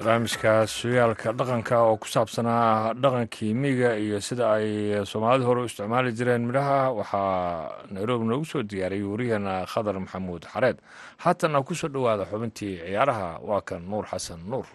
barnaamijka 0.10 0.66
suyaalka 0.68 1.30
dhaqanka 1.38 1.78
oo 1.86 1.98
ku 2.02 2.08
saabsanaa 2.10 2.94
dhaqankii 2.98 3.54
miyiga 3.54 3.94
iyo 3.98 4.18
sida 4.22 4.54
ay 4.58 5.06
soomaalida 5.06 5.46
hore 5.46 5.62
u 5.62 5.66
isticmaali 5.70 6.12
jireen 6.18 6.50
midhaha 6.50 6.80
waxaa 7.00 7.86
nairobi 7.94 8.26
noogu 8.26 8.46
soo 8.46 8.64
diyaariyey 8.66 9.06
wariyaheena 9.06 9.54
khadar 9.70 9.96
maxamuud 10.02 10.44
xareed. 10.54 10.78
Haatanna 11.24 11.62
ku 11.62 11.76
soo 11.78 11.94
dhowaada 11.94 12.26
xubintii 12.26 12.82
ciyaaraha 12.90 13.38
waa 13.50 13.62
kan 13.62 13.86
nuur 13.86 14.06
xasan 14.10 14.42
nuur 14.50 14.66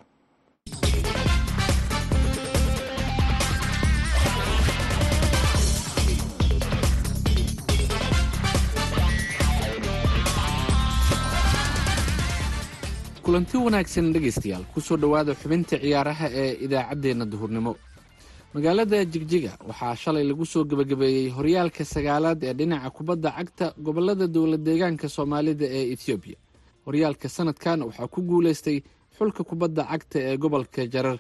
kulanti 13.25 13.57
wanaagsan 13.57 14.13
dhegaystayaal 14.13 14.65
ku 14.75 14.81
soo 14.81 14.97
dhowaada 14.97 15.35
xubinta 15.35 15.77
ciyaaraha 15.79 16.27
ee 16.43 16.53
idaacaddeenna 16.65 17.25
duhurnimo. 17.33 17.73
Magaalada 18.55 19.05
jigjiga 19.05 19.53
waxaa 19.69 19.97
shalay 19.97 20.25
lagu 20.25 20.45
soo 20.47 20.65
gebagabeeyey 20.65 21.29
horyaalka 21.37 21.85
sagaalaad 21.85 22.41
ee 22.45 22.53
dhinaca 22.59 22.91
kubadda 22.91 23.31
cagta 23.37 23.67
gobollada 23.87 24.27
dowlad 24.27 24.63
deegaanka 24.67 25.09
soomaalida 25.09 25.65
ee 25.79 25.85
ethoobiya 25.95 26.37
horyaalka 26.87 27.29
sanadkan 27.29 27.83
waxaa 27.89 28.09
ku 28.15 28.21
guulaystay 28.23 28.79
xulka 29.19 29.43
kubadda 29.45 29.83
cagta 29.91 30.19
ee 30.29 30.37
gobolka 30.37 30.87
jarar. 30.95 31.19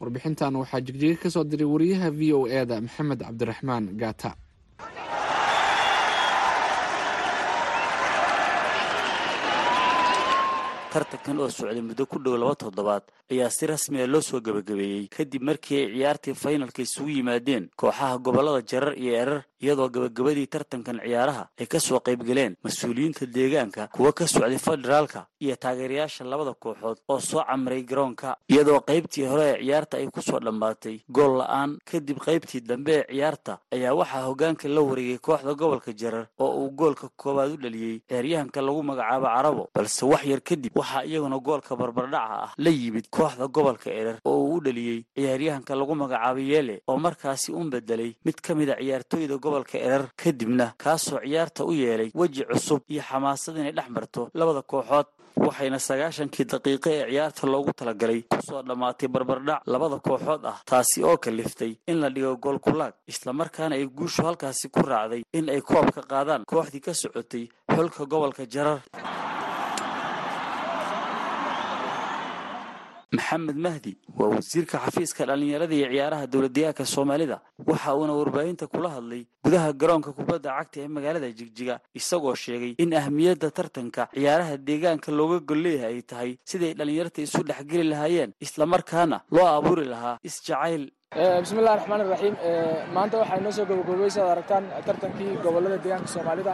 Warbixintan 0.00 0.56
waxaa 0.60 0.80
jigjiga 0.86 1.16
ka 1.22 1.28
soo 1.30 1.44
diray 1.44 1.64
wariyaha 1.74 2.10
v 2.10 2.32
o 2.32 2.46
e 2.46 2.66
da 2.66 2.80
maxamed 2.80 3.20
cabdiraxmaan 3.24 3.84
gaata 4.00 4.30
tartankan 10.96 11.38
oo 11.44 11.50
socday 11.52 11.80
muddo 11.84 12.06
ku 12.08 12.16
dhow 12.24 12.36
laba 12.40 12.54
toddobaad 12.56 13.04
ayaa 13.32 13.50
si 13.50 13.66
rasmiya 13.66 14.06
loo 14.06 14.20
soo 14.24 14.40
gebagabeeyey 14.40 15.08
kadib 15.16 15.42
markii 15.42 15.76
ay 15.84 15.92
ciyaartii 15.92 16.34
faynalka 16.42 16.80
isugu 16.82 17.10
yimaadeen 17.10 17.68
kooxaha 17.76 18.16
gobollada 18.24 18.62
jarar 18.70 18.94
iyo 18.98 19.12
erar 19.22 19.42
iyadoo 19.60 19.88
gebagabadii 19.94 20.46
tartankan 20.46 21.00
ciyaaraha 21.04 21.44
ay 21.60 21.66
ka 21.66 21.80
soo 21.80 22.00
qaybgaleen 22.00 22.56
mas'uuliyiinta 22.64 23.26
deegaanka 23.26 23.88
kuwa 23.92 24.12
ka 24.12 24.24
socday 24.26 24.58
federaalka 24.58 25.26
iyo 25.40 25.56
taageerayaasha 25.56 26.24
labada 26.24 26.54
kooxood 26.54 26.98
oo 27.08 27.20
soo 27.20 27.42
camray 27.44 27.82
garoonka. 27.82 28.36
Iyadoo 28.48 28.80
qaybtii 28.80 29.26
hore 29.28 29.46
ee 29.52 29.60
ciyaarta 29.64 29.96
ay 29.96 30.06
ku 30.08 30.22
soo 30.22 30.40
dhammaatay 30.40 31.00
gool 31.08 31.38
la'aan 31.40 31.76
kadib 31.84 32.18
qaybtii 32.26 32.60
dambe 32.60 32.94
ee 33.04 33.12
ciyaarta 33.12 33.58
ayaa 33.74 33.94
waxaa 33.94 34.24
hoggaanka 34.28 34.68
la 34.68 34.80
wareegay 34.80 35.18
kooxda 35.18 35.54
gobolka 35.54 35.92
jarar 35.92 36.26
oo 36.38 36.50
uu 36.64 36.70
goolka 36.70 37.08
koowaad 37.16 37.52
u 37.52 37.56
dhaliyey 37.56 38.00
ciyaaryahanka 38.08 38.60
lagu 38.62 38.82
magacaabo 38.82 39.26
carabo 39.26 39.68
balse 39.74 40.02
wax 40.06 40.24
yar 40.24 40.40
kadib 40.40 40.72
waxaa 40.86 41.04
iyaguna 41.04 41.38
goolka 41.38 41.76
barbardhaca 41.76 42.42
ah 42.44 42.52
la 42.58 42.70
yimid 42.70 43.06
kooxda 43.10 43.46
gobolka 43.48 43.90
erer 43.90 44.18
oo 44.24 44.38
uu 44.44 44.54
u 44.56 44.60
dhaliyey 44.60 45.04
ciyaaryahanka 45.16 45.74
lagu 45.74 45.94
magacaabo 45.94 46.40
yeele 46.40 46.82
oo 46.88 46.96
markaasi 46.98 47.52
un 47.52 47.70
bedelay 47.70 48.14
mid 48.24 48.38
ka 48.40 48.54
mid 48.54 48.70
a 48.70 48.76
ciyaartooyda 48.78 49.36
gobolka 49.38 49.78
erer 49.78 50.04
kadibna 50.16 50.72
kaasoo 50.78 51.20
ciyaarta 51.24 51.64
u 51.64 51.72
yeelay 51.72 52.10
weji 52.14 52.44
cusub 52.44 52.80
iyo 52.88 53.02
xamaasad 53.02 53.56
inay 53.56 53.72
dhex 53.72 53.88
marto 53.90 54.30
labada 54.34 54.62
kooxood. 54.62 55.06
Waxayna 55.36 55.78
sagaashankii 55.78 56.44
daqiiqo 56.48 56.88
ee 56.90 57.06
ciyaarta 57.10 57.46
loogu 57.46 57.70
talagalay 57.76 58.22
ku 58.30 58.38
soo 58.48 58.62
dhammaatay 58.62 59.08
barbardhac 59.08 59.60
labada 59.66 59.98
kooxood 59.98 60.42
ah 60.46 60.58
taasi 60.64 61.04
oo 61.04 61.16
kaliftay 61.18 61.72
in 61.90 62.00
la 62.00 62.08
dhigo 62.10 62.36
goolkulaag 62.44 62.94
islamarkaana 63.12 63.74
ay 63.76 63.84
guushu 63.86 64.22
halkaasi 64.24 64.68
ku 64.74 64.80
raacday 64.80 65.22
in 65.38 65.50
ay 65.50 65.60
koob 65.60 65.90
ka 65.92 66.02
qaadaan 66.10 66.42
kooxdii 66.48 66.80
ka 66.80 66.94
socotay 66.94 67.44
xulka 67.74 68.02
gobolka 68.06 68.46
jarar 68.48 68.80
maxamed 73.12 73.56
mahdi 73.66 73.92
waa 74.18 74.28
wasiirka 74.34 74.78
xafiiska 74.84 75.26
dhallinyarada 75.26 75.74
iyo 75.74 75.88
ciyaaraha 75.92 76.26
dowladdeegaanka 76.26 76.84
soomaalida 76.94 77.40
waxa 77.66 77.94
uuna 77.96 78.12
warbaahinta 78.20 78.66
kula 78.66 78.88
hadlay 78.96 79.22
gudaha 79.44 79.72
garoonka 79.72 80.10
kubadda 80.12 80.50
cagta 80.58 80.80
ee 80.84 80.88
magaalada 80.96 81.30
jigjiga 81.38 81.74
isagoo 81.94 82.34
sheegay 82.34 82.74
in 82.84 82.90
ahmiyadda 83.00 83.50
tartanka 83.50 84.08
ciyaaraha 84.14 84.56
deegaanka 84.68 85.12
looga 85.18 85.38
gol 85.48 85.60
leeyahay 85.66 85.94
ay 85.94 86.02
tahay 86.10 86.30
siday 86.50 86.72
dhallinyarta 86.78 87.22
isu 87.26 87.40
dhexgeli 87.48 87.84
lahaayeen 87.92 88.32
islamarkaana 88.46 89.18
loo 89.36 89.46
abuuri 89.58 89.84
lahaa 89.94 90.18
isjacayl 90.28 90.82
bismillahi 91.14 91.78
raxmaan 91.78 92.00
iraxiim 92.04 92.34
maanta 92.94 93.16
waxaa 93.22 93.38
inoo 93.40 93.52
soo 93.56 93.64
gabagabaysa 93.70 94.20
ad 94.24 94.30
aragtaan 94.34 94.64
tartankii 94.86 95.38
gobollada 95.44 95.78
deegaanka 95.84 96.08
soomaalida. 96.14 96.52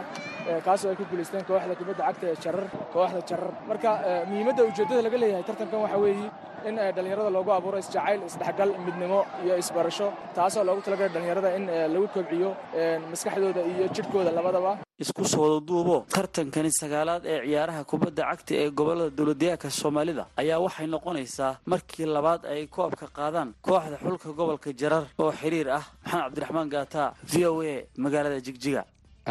Kaasoo 0.65 0.89
ay 0.91 0.95
ku 0.95 1.05
guulaysteen 1.09 1.43
kooxda 1.49 1.75
kubadda 1.79 2.03
cagta 2.07 2.25
ee 2.31 2.35
jarar 2.43 2.65
kooxda 2.93 3.21
jarar 3.29 3.51
marka 3.69 3.89
muhiimadda 4.29 4.61
ujeeddada 4.69 5.01
laga 5.05 5.17
leeyahay 5.21 5.43
tartankan 5.49 5.79
waxaa 5.85 6.01
weeye 6.05 6.29
in 6.69 6.75
dhallinyarada 6.95 7.29
loogu 7.35 7.51
abuuro 7.57 7.77
isjacayl 7.83 8.21
isdhexgal 8.29 8.69
midnimo 8.85 9.19
iyo 9.45 9.55
isbarasho 9.63 10.07
taasoo 10.35 10.63
loogu 10.69 10.81
talagalay 10.85 11.09
dhallinyarada 11.15 11.49
in 11.57 11.65
lagu 11.93 12.07
kobciyo 12.15 12.49
maskaxdooda 13.11 13.61
iyo 13.71 13.85
jidhkooda 13.95 14.31
labadaba 14.37 14.71
isku 15.03 15.23
soo 15.31 15.41
wada 15.43 15.59
duubo. 15.67 15.95
Tartankani 16.15 16.71
sagaalaad 16.81 17.23
ee 17.25 17.39
ciyaaraha 17.47 17.83
kubadda 17.91 18.23
cagta 18.29 18.53
ee 18.61 18.69
gobollada 18.77 19.09
dowladdeegaanka 19.17 19.69
soomaalida 19.79 20.23
ayaa 20.41 20.59
waxay 20.65 20.87
noqonaysaa 20.93 21.51
markii 21.71 22.05
labaad 22.15 22.41
ay 22.53 22.61
koobka 22.75 23.05
qaadaan 23.17 23.49
kooxda 23.67 23.97
xulka 24.03 24.29
gobolka 24.39 24.69
jarar 24.81 25.03
oo 25.21 25.31
xiriir 25.41 25.67
ah 25.77 25.83
maxamed 26.03 26.23
cabdiraxmaan 26.23 26.69
gaata 26.75 27.03
v 27.31 27.33
o 27.51 27.61
a 27.61 27.75
magaalada 28.03 28.39
jigjiga. 28.47 28.83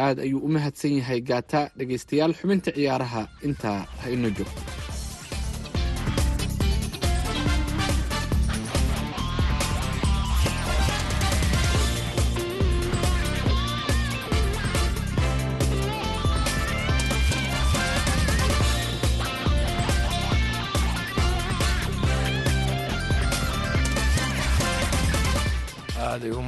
Aad 0.05 0.17
ayuu 0.25 0.39
u 0.47 0.49
mahadsan 0.55 0.93
yahay 0.99 1.19
gaata 1.29 1.69
dhegaystayaal 1.77 2.33
xubinta 2.39 2.69
ciyaaraha. 2.77 3.21
Intaa 3.47 3.79
ha 4.01 4.09
inoo 4.15 4.31
joogto 4.37 4.61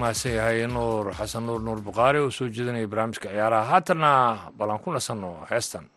mahadsan 0.06 0.34
yahay 0.38 0.68
nuur 0.70 1.10
xasan 1.18 1.44
nuur 1.50 1.62
nuur 1.66 1.80
bukhaari 1.82 2.20
oo 2.22 2.30
soo 2.30 2.48
jeedinaya 2.56 2.88
barnaamijka 2.88 3.30
ciyaaraha. 3.34 3.66
Haatanna 3.74 4.12
ballan 4.58 4.78
ku 4.84 4.92
nasanno 4.94 5.32
heestan 5.50 5.90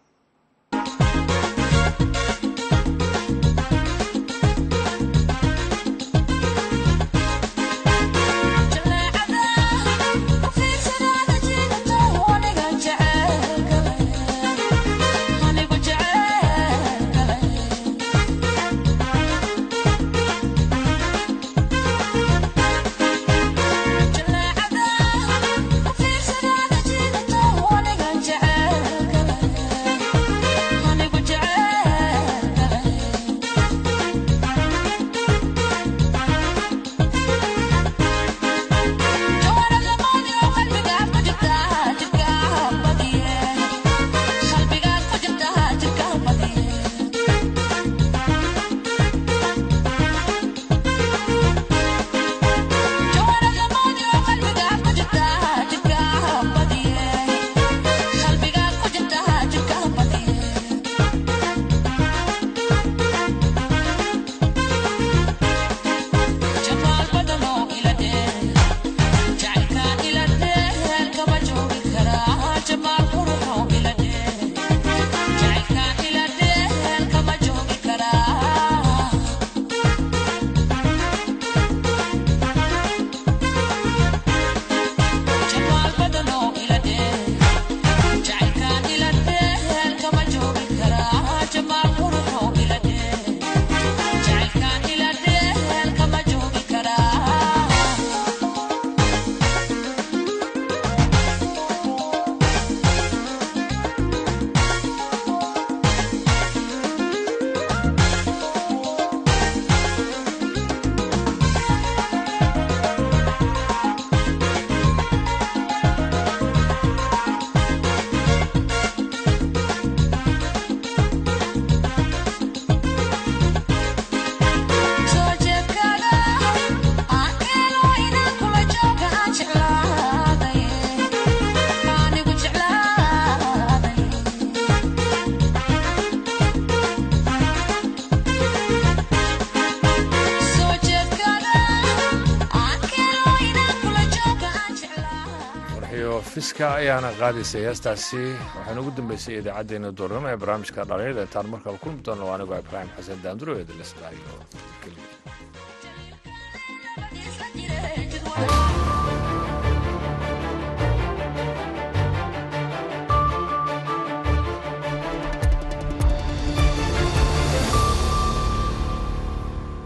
fiska 146.59 146.75
ayaana 146.81 147.11
qaadaysay 147.21 147.62
heestaasi 147.68 148.23
waxaana 148.57 148.81
ugu 148.83 148.90
dambeysay 148.99 149.35
idaacaddeenna 149.40 149.90
doornimo 149.99 150.29
ee 150.33 150.38
barnaamijka 150.42 150.83
dhalinyada 150.90 151.23
intaan 151.27 151.47
markale 151.55 151.79
kulmi 151.85 152.01
doono 152.07 152.25
anigoo 152.35 152.59
ibraahim 152.64 152.90
xasan 152.97 153.23
daanduro 153.25 153.53
eedalesdaayo 153.61 154.38